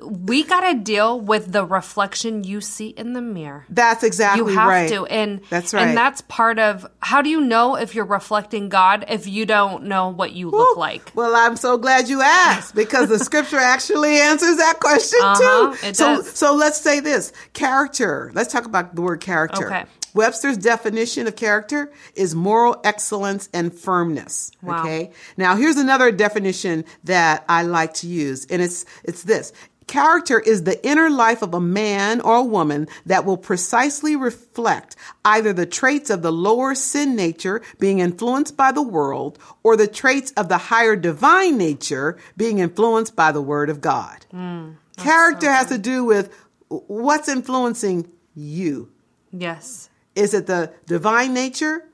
we 0.04 0.44
got 0.44 0.62
to 0.72 0.80
deal 0.80 1.20
with 1.20 1.52
the 1.52 1.66
reflection 1.66 2.44
you 2.44 2.62
see 2.62 2.90
in 2.90 3.14
the 3.14 3.22
mirror. 3.22 3.66
That's 3.70 4.04
exactly 4.04 4.42
right. 4.44 4.52
You 4.52 4.58
have 4.58 4.68
right. 4.68 4.90
to, 4.90 5.06
and 5.06 5.42
That's 5.50 5.74
right. 5.74 5.88
and 5.88 5.98
that's 5.98 6.22
part 6.22 6.60
of 6.60 6.86
how 7.02 7.22
do 7.22 7.30
you 7.30 7.42
know 7.42 7.76
if 7.76 7.96
you're 7.96 8.06
reflecting 8.06 8.70
God 8.70 9.06
if 9.10 9.28
you 9.28 9.46
don't 9.46 9.86
know 9.86 10.10
what 10.10 10.34
you 10.34 10.50
look 10.50 10.78
like? 10.78 11.12
Well, 11.16 11.36
I'm 11.36 11.56
so 11.56 11.78
glad 11.78 12.10
you 12.10 12.22
asked 12.22 12.76
because 12.76 13.10
the 13.10 13.20
scripture 13.20 13.58
actually 13.58 14.18
answers 14.20 14.58
that 14.58 14.80
question 14.80 15.20
Uh-huh, 15.24 15.76
too. 15.76 15.88
it 15.88 15.96
so, 15.96 16.16
does. 16.18 16.32
so 16.34 16.54
let's 16.56 16.80
say 16.82 17.00
this 17.00 17.32
character. 17.54 18.32
Let's 18.34 18.52
talk 18.52 18.66
about 18.66 18.96
the 18.96 19.02
word 19.02 19.22
character. 19.22 19.68
Okay. 19.68 19.86
Webster's 20.14 20.58
definition 20.58 21.26
of 21.26 21.36
character 21.36 21.92
is 22.14 22.36
moral 22.36 22.80
excellence 22.84 23.50
and 23.52 23.74
firmness. 23.74 24.52
Wow. 24.62 24.82
Okay. 24.82 25.10
Now, 25.38 25.56
here's 25.56 25.78
another 25.78 26.12
definition 26.12 26.86
that 27.06 27.44
I 27.50 27.64
like 27.64 27.96
to 27.96 28.08
use, 28.08 28.46
and 28.46 28.62
it's 28.62 28.86
it's 29.04 29.24
this. 29.24 29.54
Character 29.88 30.40
is 30.40 30.64
the 30.64 30.86
inner 30.86 31.10
life 31.10 31.42
of 31.42 31.54
a 31.54 31.60
man 31.60 32.22
or 32.22 32.38
a 32.38 32.44
woman 32.44 32.88
that 33.06 33.26
will 33.26 33.38
precisely 33.38 34.16
reflect 34.16 34.96
either 35.26 35.54
the 35.54 35.66
traits 35.66 36.10
of 36.10 36.22
the 36.22 36.32
lower 36.32 36.76
sin 36.76 37.16
nature 37.16 37.62
being 37.80 38.00
influenced 38.00 38.56
by 38.58 38.72
the 38.72 38.82
world 38.82 39.38
or 39.64 39.76
the 39.76 39.88
traits 39.88 40.32
of 40.32 40.50
the 40.50 40.58
higher 40.58 40.96
divine 40.96 41.58
nature 41.58 42.18
being 42.38 42.60
influenced 42.60 43.16
by 43.16 43.32
the 43.32 43.42
word 43.42 43.70
of 43.70 43.82
God. 43.82 44.26
Mm, 44.34 44.76
Character 44.98 45.52
has 45.52 45.68
to 45.68 45.78
do 45.78 46.04
with 46.04 46.34
what's 46.70 47.28
influencing 47.28 48.10
you. 48.36 48.90
Yes. 49.32 49.90
Is 50.16 50.34
it 50.34 50.46
the 50.48 50.72
divine 50.86 51.34
nature, 51.34 51.86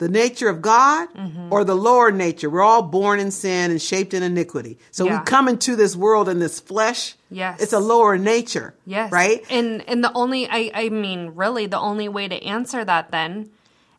the 0.00 0.08
nature 0.08 0.48
of 0.48 0.60
God, 0.60 1.08
mm-hmm. 1.14 1.52
or 1.52 1.62
the 1.62 1.76
lower 1.76 2.10
nature? 2.10 2.50
We're 2.50 2.62
all 2.62 2.82
born 2.82 3.20
in 3.20 3.30
sin 3.30 3.70
and 3.70 3.80
shaped 3.80 4.14
in 4.14 4.22
iniquity. 4.22 4.78
So 4.90 5.04
Yeah. 5.04 5.20
we 5.20 5.24
come 5.26 5.46
into 5.46 5.76
this 5.76 5.94
world 5.94 6.28
in 6.28 6.40
this 6.40 6.58
flesh. 6.58 7.14
Yes. 7.30 7.60
It's 7.62 7.72
a 7.72 7.78
lower 7.78 8.18
nature. 8.18 8.74
Yes. 8.86 9.12
Right? 9.12 9.44
And 9.50 9.88
and 9.88 10.02
the 10.02 10.12
only 10.14 10.48
I 10.48 10.70
I 10.74 10.88
mean 10.88 11.32
really 11.36 11.66
the 11.66 11.78
only 11.78 12.08
way 12.08 12.26
to 12.28 12.42
answer 12.42 12.84
that 12.84 13.10
then 13.12 13.50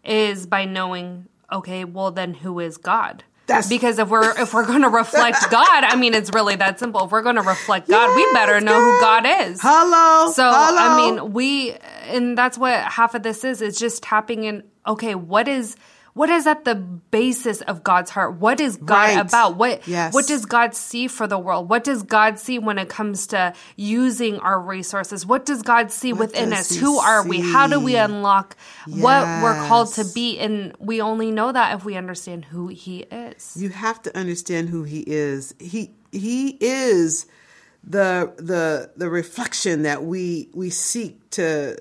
is 0.03 0.45
by 0.47 0.65
knowing 0.65 1.27
okay, 1.51 1.85
well 1.85 2.11
then 2.11 2.33
who 2.33 2.59
is 2.59 2.77
God? 2.77 3.23
That's- 3.47 3.69
because 3.69 3.99
if 3.99 4.07
we're 4.09 4.39
if 4.41 4.53
we're 4.53 4.65
going 4.65 4.81
to 4.83 4.89
reflect 4.89 5.37
God, 5.51 5.83
I 5.83 5.95
mean 5.95 6.13
it's 6.13 6.31
really 6.33 6.55
that 6.55 6.79
simple. 6.79 7.05
If 7.05 7.11
we're 7.11 7.21
going 7.21 7.35
to 7.35 7.41
reflect 7.41 7.89
God, 7.89 8.15
we 8.15 8.25
better 8.33 8.59
know 8.61 8.79
who. 8.79 8.99
God 9.01 9.25
is. 9.25 9.59
Hello. 9.61 10.31
So 10.31 10.43
Hello. 10.43 10.77
I 10.77 10.95
mean, 10.97 11.33
we 11.33 11.73
and 12.07 12.37
that's 12.37 12.57
what 12.57 12.73
half 12.81 13.13
of 13.13 13.23
this 13.23 13.43
is. 13.43 13.61
Is 13.61 13.77
just 13.77 14.03
tapping 14.03 14.45
in. 14.45 14.63
Okay, 14.87 15.15
what 15.15 15.47
is 15.47 15.75
what 16.13 16.29
is 16.29 16.45
at 16.45 16.65
the 16.65 16.75
basis 16.75 17.61
of 17.61 17.85
God's 17.85 18.11
heart? 18.11 18.35
What 18.35 18.59
is 18.59 18.75
God 18.75 19.15
Right. 19.15 19.17
about? 19.17 19.55
What 19.55 19.87
Yes. 19.87 20.13
what 20.13 20.27
does 20.27 20.45
God 20.45 20.75
see 20.75 21.07
for 21.07 21.25
the 21.25 21.39
world? 21.39 21.69
What 21.69 21.85
does 21.85 22.03
God 22.03 22.37
see 22.37 22.59
when 22.59 22.77
it 22.77 22.89
comes 22.89 23.27
to 23.27 23.53
using 23.77 24.37
our 24.39 24.59
resources? 24.59 25.25
What 25.25 25.45
does 25.45 25.61
God 25.61 25.89
see 25.89 26.11
within 26.11 26.51
us? 26.51 26.75
Who 26.75 26.99
are 26.99 27.23
we? 27.23 27.39
How 27.39 27.65
do 27.67 27.79
we 27.79 27.93
see? 27.93 27.97
unlock 27.97 28.57
what 28.89 29.25
we're 29.41 29.55
called 29.55 29.93
to 29.93 30.03
be? 30.03 30.37
And 30.37 30.73
we 30.79 30.99
only 31.01 31.31
know 31.31 31.53
that 31.53 31.75
if 31.77 31.85
we 31.85 31.95
understand 31.95 32.43
who 32.45 32.67
He 32.67 32.99
is. 33.03 33.55
you 33.55 33.69
have 33.69 34.01
to 34.01 34.17
understand 34.17 34.67
who 34.67 34.83
he 34.83 35.05
is. 35.07 35.55
He 35.59 35.91
he 36.11 36.57
is 36.59 37.25
the 37.83 38.33
the 38.37 38.91
the 38.97 39.09
reflection 39.09 39.83
that 39.83 40.03
we 40.03 40.49
we 40.53 40.69
seek 40.69 41.29
to 41.31 41.77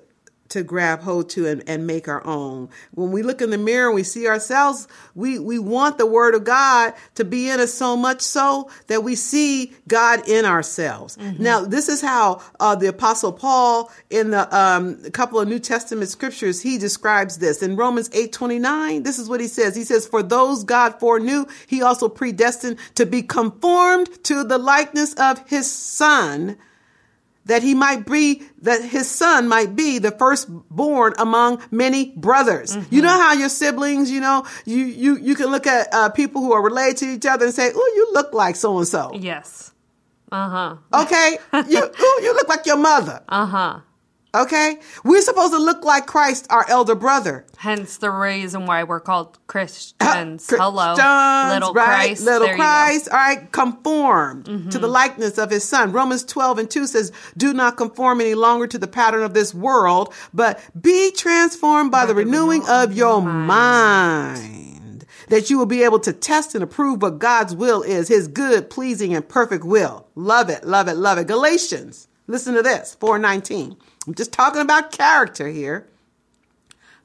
to 0.51 0.63
grab 0.63 1.01
hold 1.01 1.31
to 1.31 1.47
and, 1.47 1.63
and 1.67 1.87
make 1.87 2.09
our 2.09 2.25
own. 2.27 2.69
When 2.93 3.11
we 3.11 3.23
look 3.23 3.41
in 3.41 3.51
the 3.51 3.59
mirror 3.59 3.89
and 3.89 3.95
we 3.95 4.03
see 4.03 4.27
ourselves, 4.27 4.87
we, 5.15 5.39
we 5.39 5.59
want 5.59 5.99
the 5.99 6.07
word 6.07 6.35
of 6.35 6.45
God 6.45 6.95
to 7.15 7.25
be 7.25 7.49
in 7.49 7.61
us 7.61 7.73
so 7.73 7.97
much 7.97 8.21
so 8.21 8.71
that 8.89 9.03
we 9.03 9.15
see 9.15 9.73
God 9.89 10.29
in 10.29 10.45
ourselves. 10.45 11.17
Now, 11.39 11.63
this 11.65 11.89
is 11.89 12.01
how 12.01 12.43
uh, 12.59 12.75
the 12.75 12.89
apostle 12.89 13.33
Paul 13.33 13.91
in 14.11 14.31
the 14.31 14.57
um, 14.57 14.99
a 15.05 15.11
couple 15.11 15.41
of 15.41 15.49
New 15.49 15.59
Testament 15.59 16.09
scriptures, 16.11 16.61
he 16.61 16.79
describes 16.79 17.39
this 17.39 17.63
in 17.63 17.77
Romans 17.77 18.11
8, 18.13 18.33
29. 18.33 19.03
This 19.03 19.19
is 19.19 19.29
what 19.29 19.41
he 19.41 19.47
says. 19.47 19.77
He 19.77 19.85
says, 19.85 20.07
for 20.07 20.23
those 20.23 20.65
God 20.65 20.99
foreknew, 21.01 21.47
he 21.67 21.83
also 21.83 22.09
predestined 22.09 22.79
to 22.97 23.07
be 23.07 23.23
conformed 23.23 24.23
to 24.25 24.45
the 24.45 24.59
likeness 24.59 25.15
of 25.15 25.49
his 25.49 25.71
son 25.71 26.57
that 27.47 27.63
he 27.63 27.75
might 27.75 28.07
be 28.07 28.43
that 28.63 28.83
his 28.85 29.11
son 29.11 29.49
might 29.49 29.75
be 29.75 29.99
the 29.99 30.11
firstborn 30.13 31.15
among 31.19 31.61
many 31.71 32.13
brothers. 32.17 32.77
You 32.91 33.03
know 33.03 33.09
how 33.09 33.33
your 33.33 33.49
siblings, 33.49 34.11
you 34.11 34.21
know, 34.21 34.47
you 34.67 34.85
you 34.85 35.17
you 35.17 35.35
can 35.35 35.47
look 35.47 35.67
at 35.67 35.89
uh, 35.93 36.09
people 36.11 36.43
who 36.43 36.53
are 36.53 36.63
related 36.63 36.99
to 36.99 37.07
each 37.07 37.27
other 37.27 37.47
and 37.47 37.55
say, 37.55 37.71
"Oh, 37.75 37.93
you 37.97 38.13
look 38.13 38.33
like 38.35 38.57
so 38.57 38.79
and 38.79 38.87
so." 38.87 39.13
Yes. 39.15 39.73
Uh 40.31 40.49
huh. 40.49 40.77
Okay, 41.03 41.39
you 41.69 41.83
ooh, 41.83 42.23
you 42.23 42.35
look 42.35 42.49
like 42.49 42.67
your 42.67 42.77
mother. 42.77 43.23
Uh 43.29 43.47
huh. 43.47 43.81
Okay, 44.33 44.79
we're 45.03 45.23
supposed 45.23 45.53
to 45.53 45.59
look 45.59 45.85
like 45.85 46.07
Christ, 46.07 46.47
our 46.51 46.65
elder 46.69 46.95
brother. 46.95 47.45
Hence 47.57 47.97
the 47.97 48.11
reason 48.11 48.65
why 48.65 48.85
we're 48.85 49.01
called 49.01 49.37
Christians. 49.49 50.49
Hello, 50.49 50.95
Christians, 50.95 51.53
little 51.53 51.75
right? 51.75 52.07
Christ. 52.07 52.25
Little 52.25 52.47
There. 52.47 52.57
Christ, 52.57 53.09
all 53.11 53.17
right, 53.17 53.51
conformed 53.51 54.45
to 54.45 54.53
mm-hmm. 54.53 54.69
the 54.71 54.87
likeness 54.87 55.37
of 55.37 55.51
his 55.51 55.65
son. 55.65 55.91
Romans 55.91 56.23
12 56.23 56.59
and 56.59 56.71
2 56.71 56.87
says, 56.87 57.11
do 57.37 57.53
not 57.53 57.77
conform 57.77 58.21
any 58.21 58.35
longer 58.35 58.69
to 58.69 58.79
the 58.79 58.87
pattern 58.87 59.25
of 59.25 59.35
this 59.35 59.53
world, 59.53 60.15
but 60.33 60.61
be 60.81 61.11
transformed 61.11 61.91
by, 61.91 62.07
the 62.07 62.15
renewing 62.15 62.63
of 62.69 62.93
your 62.93 63.21
mind. 63.21 65.05
that 65.31 65.49
you 65.49 65.59
will 65.59 65.67
be 65.67 65.83
able 65.83 66.01
to 66.01 66.13
test 66.13 66.55
and 66.55 66.63
approve 66.63 67.03
what 67.03 67.19
God's 67.19 67.55
will 67.55 67.83
is, 67.83 68.09
his 68.09 68.29
good, 68.29 68.69
pleasing, 68.69 69.15
and 69.15 69.27
perfect 69.27 69.65
will. 69.65 70.07
Love 70.15 70.51
it, 70.51 70.65
love 70.65 70.89
it, 70.89 70.97
love 70.97 71.19
it. 71.19 71.27
Galatians, 71.27 72.09
listen 72.27 72.55
to 72.55 72.63
this, 72.63 72.97
419. 73.01 73.77
I'm 74.07 74.15
just 74.15 74.33
talking 74.33 74.61
about 74.61 74.93
character 74.93 75.49
here. 75.49 75.87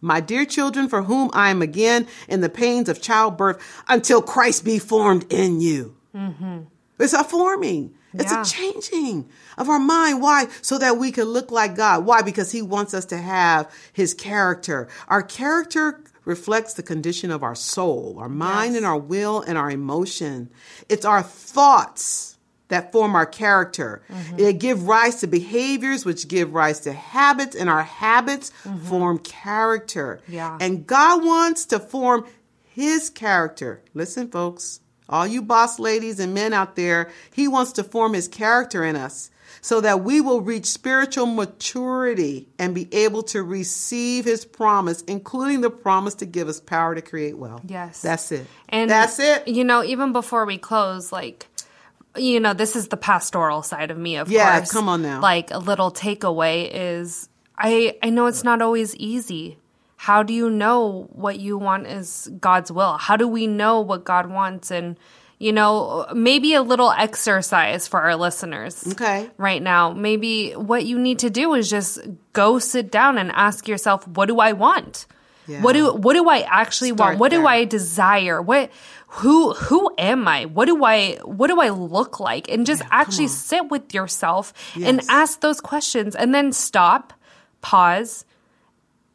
My 0.01 0.19
dear 0.19 0.45
children, 0.45 0.87
for 0.87 1.03
whom 1.03 1.31
I 1.33 1.49
am 1.49 1.61
again 1.61 2.07
in 2.27 2.41
the 2.41 2.49
pains 2.49 2.89
of 2.89 3.01
childbirth 3.01 3.83
until 3.87 4.21
Christ 4.21 4.63
be 4.63 4.77
formed 4.79 5.31
in 5.31 5.61
you. 5.61 5.95
Mm-hmm. 6.15 6.61
It's 6.99 7.13
a 7.13 7.23
forming. 7.23 7.95
It's 8.13 8.31
yeah. 8.31 8.41
a 8.41 8.45
changing 8.45 9.29
of 9.57 9.67
our 9.67 9.79
mind. 9.79 10.21
Why? 10.21 10.47
So 10.61 10.77
that 10.77 10.97
we 10.97 11.11
can 11.11 11.25
look 11.25 11.51
like 11.51 11.75
God. 11.75 12.05
Why? 12.05 12.21
Because 12.21 12.51
He 12.51 12.61
wants 12.61 12.93
us 12.93 13.05
to 13.05 13.17
have 13.17 13.73
His 13.91 14.13
character. 14.13 14.87
Our 15.07 15.21
character 15.23 16.01
reflects 16.23 16.73
the 16.73 16.83
condition 16.83 17.29
of 17.31 17.43
our 17.43 17.55
soul, 17.55 18.15
our 18.19 18.29
mind, 18.29 18.73
yes. 18.73 18.77
and 18.77 18.85
our 18.85 18.97
will 18.97 19.41
and 19.41 19.57
our 19.57 19.69
emotion. 19.69 20.49
It's 20.87 21.05
our 21.05 21.21
thoughts 21.21 22.34
that 22.69 22.91
form 22.91 23.15
our 23.15 23.25
character. 23.25 24.01
Mm-hmm. 24.09 24.37
They 24.37 24.53
give 24.53 24.87
rise 24.87 25.17
to 25.21 25.27
behaviors, 25.27 26.05
which 26.05 26.27
give 26.27 26.53
rise 26.53 26.79
to 26.81 26.93
habits, 26.93 27.55
and 27.55 27.69
our 27.69 27.83
habits 27.83 28.51
mm-hmm. 28.63 28.77
form 28.85 29.19
character. 29.19 30.21
Yeah. 30.27 30.57
And 30.59 30.87
God 30.87 31.23
wants 31.23 31.65
to 31.67 31.79
form 31.79 32.25
His 32.63 33.09
character. 33.09 33.83
Listen, 33.93 34.29
folks 34.29 34.79
all 35.07 35.27
you 35.27 35.41
boss 35.41 35.79
ladies 35.79 36.19
and 36.19 36.33
men 36.33 36.53
out 36.53 36.75
there, 36.75 37.11
he 37.33 37.47
wants 37.47 37.73
to 37.73 37.83
form 37.83 38.13
his 38.13 38.27
character 38.27 38.83
in 38.83 38.95
us 38.95 39.29
so 39.61 39.81
that 39.81 40.03
we 40.03 40.21
will 40.21 40.41
reach 40.41 40.65
spiritual 40.65 41.25
maturity 41.25 42.47
and 42.59 42.75
be 42.75 42.87
able 42.93 43.23
to 43.23 43.41
receive 43.43 44.25
his 44.25 44.45
promise, 44.45 45.01
including 45.03 45.61
the 45.61 45.69
promise 45.69 46.15
to 46.15 46.25
give 46.25 46.47
us 46.47 46.59
power 46.59 46.95
to 46.95 47.01
create 47.01 47.37
wealth. 47.37 47.61
Yes. 47.65 48.01
That's 48.01 48.31
it. 48.31 48.47
And 48.69 48.89
that's 48.89 49.19
it. 49.19 49.47
You 49.47 49.63
know, 49.63 49.83
even 49.83 50.13
before 50.13 50.45
we 50.45 50.57
close, 50.57 51.11
like, 51.11 51.47
you 52.17 52.39
know, 52.39 52.53
this 52.53 52.75
is 52.75 52.87
the 52.87 52.97
pastoral 52.97 53.61
side 53.61 53.91
of 53.91 53.97
me, 53.97 54.17
of 54.17 54.29
yeah, 54.29 54.57
course. 54.57 54.71
come 54.71 54.89
on 54.89 55.01
now. 55.01 55.21
Like, 55.21 55.51
a 55.51 55.59
little 55.59 55.91
takeaway 55.91 56.69
is 56.71 57.29
I, 57.57 57.97
I 58.03 58.09
know 58.09 58.25
it's 58.27 58.43
not 58.43 58.61
always 58.61 58.95
easy 58.95 59.57
how 60.05 60.23
do 60.23 60.33
you 60.33 60.49
know 60.49 61.09
what 61.13 61.39
you 61.39 61.57
want 61.57 61.87
is 61.87 62.29
God's 62.39 62.71
will? 62.71 62.97
How 62.97 63.17
do 63.17 63.27
we 63.27 63.47
know 63.47 63.81
what 63.81 64.03
God 64.03 64.27
wants? 64.29 64.69
And, 64.69 64.99
you 65.39 65.51
know, 65.51 66.05
maybe 66.13 66.53
a 66.53 66.61
little 66.61 66.91
exercise 66.91 67.87
for 67.87 68.01
our 68.01 68.15
listeners. 68.15 68.87
Okay. 68.91 69.29
Right 69.37 69.61
now. 69.61 69.93
Maybe 69.93 70.51
what 70.51 70.85
you 70.85 70.99
need 70.99 71.19
to 71.19 71.29
do 71.29 71.53
is 71.55 71.69
just 71.69 71.99
go 72.33 72.59
sit 72.59 72.91
down 72.91 73.17
and 73.17 73.31
ask 73.31 73.67
yourself, 73.67 74.07
what 74.07 74.27
do 74.27 74.39
I 74.39 74.51
want? 74.51 75.07
Yeah. 75.47 75.61
What 75.61 75.73
do 75.73 75.93
what 75.93 76.13
do 76.13 76.29
I 76.29 76.39
actually 76.39 76.89
Start 76.89 76.99
want? 76.99 77.19
What 77.19 77.31
there. 77.31 77.41
do 77.41 77.47
I 77.47 77.65
desire? 77.65 78.41
What 78.41 78.71
who 79.15 79.53
who 79.53 79.89
am 79.97 80.27
I? 80.27 80.45
What 80.45 80.65
do 80.65 80.83
I 80.83 81.15
what 81.23 81.47
do 81.47 81.61
I 81.61 81.69
look 81.69 82.19
like? 82.19 82.49
And 82.49 82.65
just 82.65 82.81
yeah, 82.83 82.89
actually 82.91 83.27
sit 83.29 83.69
with 83.69 83.93
yourself 83.93 84.53
yes. 84.75 84.89
and 84.89 85.01
ask 85.09 85.39
those 85.39 85.61
questions 85.61 86.15
and 86.15 86.35
then 86.35 86.51
stop, 86.51 87.13
pause, 87.61 88.25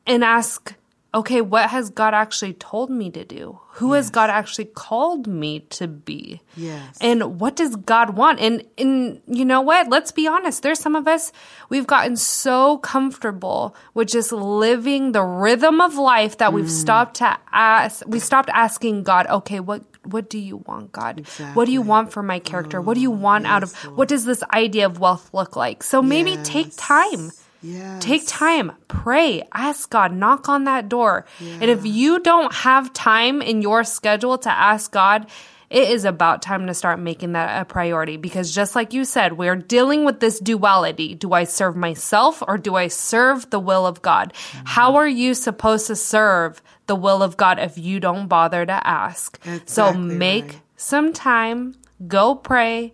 and 0.07 0.25
ask, 0.25 0.75
okay, 1.13 1.41
what 1.41 1.71
has 1.71 1.91
God 1.91 2.15
actually 2.15 2.55
told 2.55 2.91
me 2.91 3.11
to 3.11 3.25
do? 3.25 3.59
Who 3.75 3.95
yes. 3.95 4.05
has 4.05 4.11
God 4.11 4.31
actually 4.31 4.67
called 4.67 5.27
me 5.27 5.61
to 5.71 5.89
be? 5.89 6.41
Yes. 6.57 6.99
And 7.01 7.41
what 7.41 7.57
does 7.57 7.77
God 7.77 8.11
want? 8.17 8.41
And 8.41 8.65
and 8.79 9.21
you 9.27 9.45
know 9.45 9.61
what? 9.61 9.89
Let's 9.89 10.13
be 10.13 10.27
honest. 10.27 10.63
There's 10.63 10.81
some 10.81 10.97
of 10.97 11.09
us 11.09 11.33
we've 11.69 11.87
gotten 11.87 12.17
so 12.17 12.79
comfortable 12.79 13.75
with 13.95 14.09
just 14.09 14.33
living 14.33 15.13
the 15.13 15.23
rhythm 15.23 15.81
of 15.81 15.97
life 15.97 16.39
that 16.39 16.53
we've 16.53 16.65
mm. 16.65 16.69
stopped 16.69 17.17
to 17.17 17.39
ask 17.53 18.03
we 18.07 18.19
stopped 18.19 18.51
asking 18.53 19.05
God, 19.05 19.27
okay, 19.27 19.61
what 19.61 19.83
what 20.05 20.31
do 20.31 20.39
you 20.39 20.59
want, 20.59 20.93
God? 20.93 21.21
Exactly. 21.21 21.55
What 21.55 21.67
do 21.67 21.73
you 21.73 21.83
want 21.83 22.13
for 22.13 22.23
my 22.23 22.39
character? 22.39 22.79
Oh, 22.79 22.83
what 22.83 22.95
do 22.95 23.01
you 23.01 23.13
oh, 23.13 23.17
want 23.17 23.45
yes, 23.45 23.53
out 23.53 23.63
of 23.63 23.85
Lord. 23.85 23.97
what 23.97 24.09
does 24.09 24.25
this 24.25 24.43
idea 24.53 24.87
of 24.87 24.99
wealth 24.99 25.31
look 25.33 25.57
like? 25.57 25.83
So 25.83 26.03
maybe 26.03 26.33
yes. 26.33 26.49
take 26.49 26.73
time 26.77 27.31
Yes. 27.63 28.03
Take 28.03 28.27
time, 28.27 28.73
pray, 28.89 29.43
ask 29.53 29.91
God, 29.91 30.13
knock 30.13 30.49
on 30.49 30.65
that 30.65 30.89
door. 30.89 31.27
Yeah. 31.39 31.59
And 31.61 31.65
if 31.65 31.85
you 31.85 32.21
don't 32.21 32.53
have 32.55 32.93
time 32.93 33.43
in 33.43 33.63
your 33.63 33.85
schedule 33.85 34.39
to 34.39 34.51
ask 34.51 34.91
God, 34.91 35.27
it 35.71 35.89
is 35.89 36.05
about 36.05 36.43
time 36.43 36.67
to 36.67 36.75
start 36.75 36.99
making 36.99 37.33
that 37.33 37.63
a 37.63 37.65
priority 37.65 38.17
because 38.17 38.53
just 38.53 38.75
like 38.75 38.93
you 38.93 39.05
said, 39.05 39.35
we're 39.35 39.55
dealing 39.55 40.05
with 40.05 40.19
this 40.19 40.41
duality. 40.41 41.15
Do 41.15 41.33
I 41.33 41.45
serve 41.45 41.77
myself 41.77 42.43
or 42.49 42.59
do 42.59 42.75
I 42.75 42.89
serve 42.89 43.49
the 43.51 43.61
will 43.61 43.87
of 43.87 44.03
God? 44.03 44.33
Mm-hmm. 44.33 44.67
How 44.67 44.97
are 44.97 45.09
you 45.09 45.33
supposed 45.35 45.87
to 45.87 45.97
serve 45.97 46.61
the 46.89 46.97
will 46.97 47.23
of 47.23 47.37
God 47.37 47.61
if 47.61 47.79
you 47.79 48.01
don't 48.01 48.27
bother 48.27 48.67
to 48.67 48.87
ask? 48.87 49.39
Exactly 49.45 49.67
so 49.67 49.93
make 49.93 50.45
right. 50.45 50.61
some 50.77 51.13
time, 51.13 51.77
go 52.09 52.35
pray, 52.35 52.93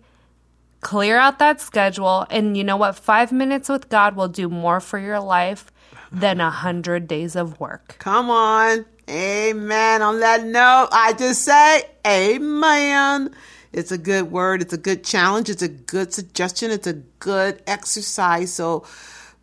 clear 0.87 1.17
out 1.17 1.37
that 1.37 1.59
schedule. 1.59 2.25
And 2.29 2.55
you 2.55 2.63
know 2.63 2.77
what? 2.77 2.95
Five 2.95 3.33
minutes 3.33 3.67
with 3.67 3.89
God 3.89 4.15
will 4.15 4.29
do 4.29 4.47
more 4.47 4.79
for 4.79 4.97
your 4.97 5.19
life 5.19 5.69
than 6.13 6.39
a 6.39 6.49
hundred 6.49 7.09
days 7.09 7.35
of 7.35 7.59
work. 7.59 7.97
Come 7.99 8.29
on. 8.29 8.85
Amen. 9.09 10.01
On 10.01 10.21
that 10.21 10.45
note, 10.45 10.87
I 10.93 11.11
just 11.11 11.43
say 11.43 11.83
amen. 12.07 13.35
It's 13.73 13.91
a 13.91 13.97
good 13.97 14.31
word. 14.31 14.61
It's 14.61 14.71
a 14.71 14.77
good 14.77 15.03
challenge. 15.03 15.49
It's 15.49 15.61
a 15.61 15.67
good 15.67 16.13
suggestion. 16.13 16.71
It's 16.71 16.87
a 16.87 16.93
good 17.19 17.61
exercise. 17.67 18.53
So 18.53 18.85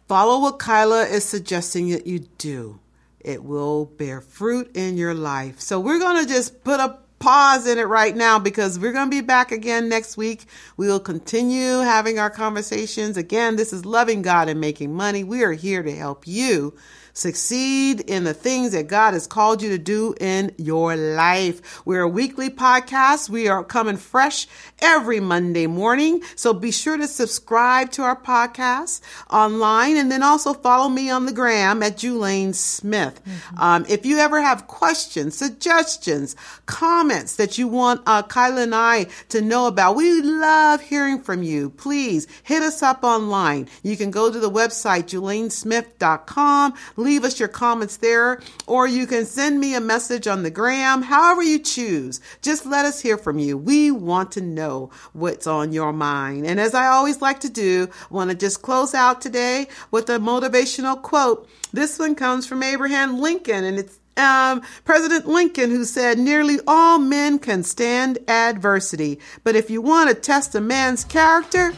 follow 0.09 0.41
what 0.41 0.59
Kaila 0.59 1.11
is 1.11 1.25
suggesting 1.25 1.91
that 1.91 2.07
you 2.07 2.21
do. 2.39 2.81
It 3.21 3.45
will 3.45 3.85
bear 3.85 4.23
fruit 4.23 4.75
in 4.75 4.97
your 4.97 5.13
life. 5.13 5.61
So 5.61 5.79
we're 5.79 5.99
going 5.99 6.25
to 6.25 6.33
just 6.33 6.65
put 6.65 6.81
a 6.81 6.99
pause 7.25 7.67
in 7.67 7.79
it 7.79 7.85
right 7.89 8.15
now 8.15 8.39
because 8.39 8.79
we're 8.79 8.93
going 8.93 9.11
to 9.11 9.17
be 9.17 9.23
back 9.23 9.51
again 9.51 9.89
next 9.89 10.19
week. 10.19 10.45
We 10.77 10.89
will 10.89 11.01
continue 11.01 11.79
having 11.79 12.19
our 12.19 12.29
conversations. 12.29 13.17
Again, 13.17 13.57
this 13.57 13.73
is 13.73 13.87
Loving 13.87 14.21
God 14.21 14.51
and 14.51 14.61
Making 14.61 14.95
Money. 14.95 15.25
We 15.25 15.43
are 15.43 15.53
here 15.53 15.83
to 15.83 15.97
help 15.97 16.27
you 16.27 16.77
succeed 17.15 18.01
in 18.01 18.25
the 18.25 18.35
things 18.35 18.73
that 18.73 18.89
God 18.89 19.15
has 19.15 19.27
called 19.27 19.63
you 19.63 19.71
to 19.71 19.79
do 19.79 20.15
in 20.21 20.53
your 20.59 20.97
life. 20.97 21.87
We're 21.87 22.03
a 22.03 22.09
weekly 22.09 22.51
podcast. 22.51 23.31
We 23.31 23.49
are 23.49 23.65
coming 23.65 23.97
fresh 23.97 24.47
every 24.81 25.21
Monday 25.21 25.67
morning. 25.67 26.23
So 26.35 26.53
be 26.53 26.73
sure 26.73 26.97
to 26.97 27.07
subscribe 27.07 27.93
to 27.93 28.03
our 28.03 28.21
podcast 28.21 29.01
online 29.31 29.97
and 29.97 30.11
then 30.11 30.23
also 30.23 30.53
follow 30.53 30.89
me 30.89 31.09
on 31.09 31.27
the 31.27 31.33
gram 31.33 31.83
at 31.83 31.97
Julaine 31.97 32.55
Smith. 32.55 33.23
Mm-hmm. 33.25 33.59
Um, 33.59 33.87
if 33.89 34.05
you 34.05 34.19
ever 34.19 34.43
have 34.43 34.67
questions, 34.67 35.37
suggestions, 35.37 36.35
comments 36.67 37.37
that 37.37 37.57
you 37.59 37.69
want 37.69 38.03
uh, 38.07 38.25
Kaila 38.25 38.65
and 38.65 38.75
I 38.75 39.07
to 39.29 39.41
know 39.41 39.69
about, 39.69 39.95
we 39.97 40.21
love 40.21 40.81
hearing 40.81 41.21
from 41.21 41.45
you. 41.45 41.71
Please 41.71 42.27
hit 42.43 42.63
us 42.63 42.83
up 42.83 43.05
online. 43.05 43.69
You 43.85 43.97
can 43.97 44.11
go 44.11 44.33
to 44.33 44.39
the 44.39 44.51
website, 44.51 45.05
julainesmith.com 45.05 46.75
leave 47.05 47.25
us 47.25 47.39
your 47.39 47.49
comments 47.49 47.99
there, 47.99 48.41
or 48.67 48.87
you 48.87 49.07
can 49.07 49.25
send 49.27 49.61
me 49.61 49.75
a 49.75 49.81
message 49.81 50.27
on 50.27 50.43
the 50.43 50.51
gram, 50.51 51.03
however 51.03 51.43
you 51.43 51.59
choose. 51.59 52.21
Just 52.43 52.67
let 52.67 52.85
us 52.85 53.01
hear 53.01 53.19
from 53.19 53.39
you. 53.39 53.57
We 53.57 53.91
want 53.91 54.33
to 54.33 54.41
know 54.41 54.91
what's 55.13 55.47
on 55.47 55.73
your 55.73 55.93
mind. 55.93 56.47
And 56.47 56.59
as 56.59 56.75
I 56.75 56.87
always 56.87 57.23
like 57.23 57.41
to 57.41 57.51
do, 57.51 57.89
I 58.11 58.15
want 58.15 58.31
to 58.31 58.37
just 58.37 58.63
close 58.63 58.95
out 58.95 59.21
today 59.21 59.69
with 59.91 60.09
a 60.11 60.19
motivational 60.19 61.01
quote. 61.01 61.49
This 61.73 61.99
one 61.99 62.15
comes 62.15 62.47
from 62.47 62.63
Abraham 62.63 63.21
Lincoln, 63.21 63.65
and 63.65 63.79
it's 63.79 63.99
um, 64.17 64.63
President 64.85 65.27
Lincoln, 65.27 65.71
who 65.71 65.85
said, 65.85 66.19
Nearly 66.19 66.59
all 66.67 66.99
men 66.99 67.39
can 67.39 67.63
stand 67.63 68.19
adversity, 68.29 69.19
but 69.43 69.57
if 69.57 69.71
you 69.71 69.83
want 69.83 70.09
to 70.09 70.15
test 70.15 70.55
a 70.55 70.61
man's 70.61 71.05
character, 71.05 71.75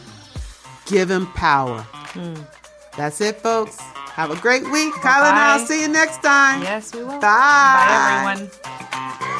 give 0.85 1.09
him 1.09 1.27
power. 1.27 1.85
Mm. 2.13 2.45
That's 2.95 3.21
it, 3.21 3.37
folks. 3.37 3.77
Have 4.17 4.31
a 4.31 4.35
great 4.41 4.63
week. 4.71 4.95
Kaila 4.95 5.29
and 5.29 5.37
I'll 5.37 5.65
see 5.67 5.79
you 5.79 5.87
next 5.87 6.23
time. 6.23 6.63
Yes, 6.63 6.91
we 6.91 7.03
will. 7.03 7.19
Bye. 7.19 7.21
Bye, 7.21 8.33
everyone. 8.33 9.36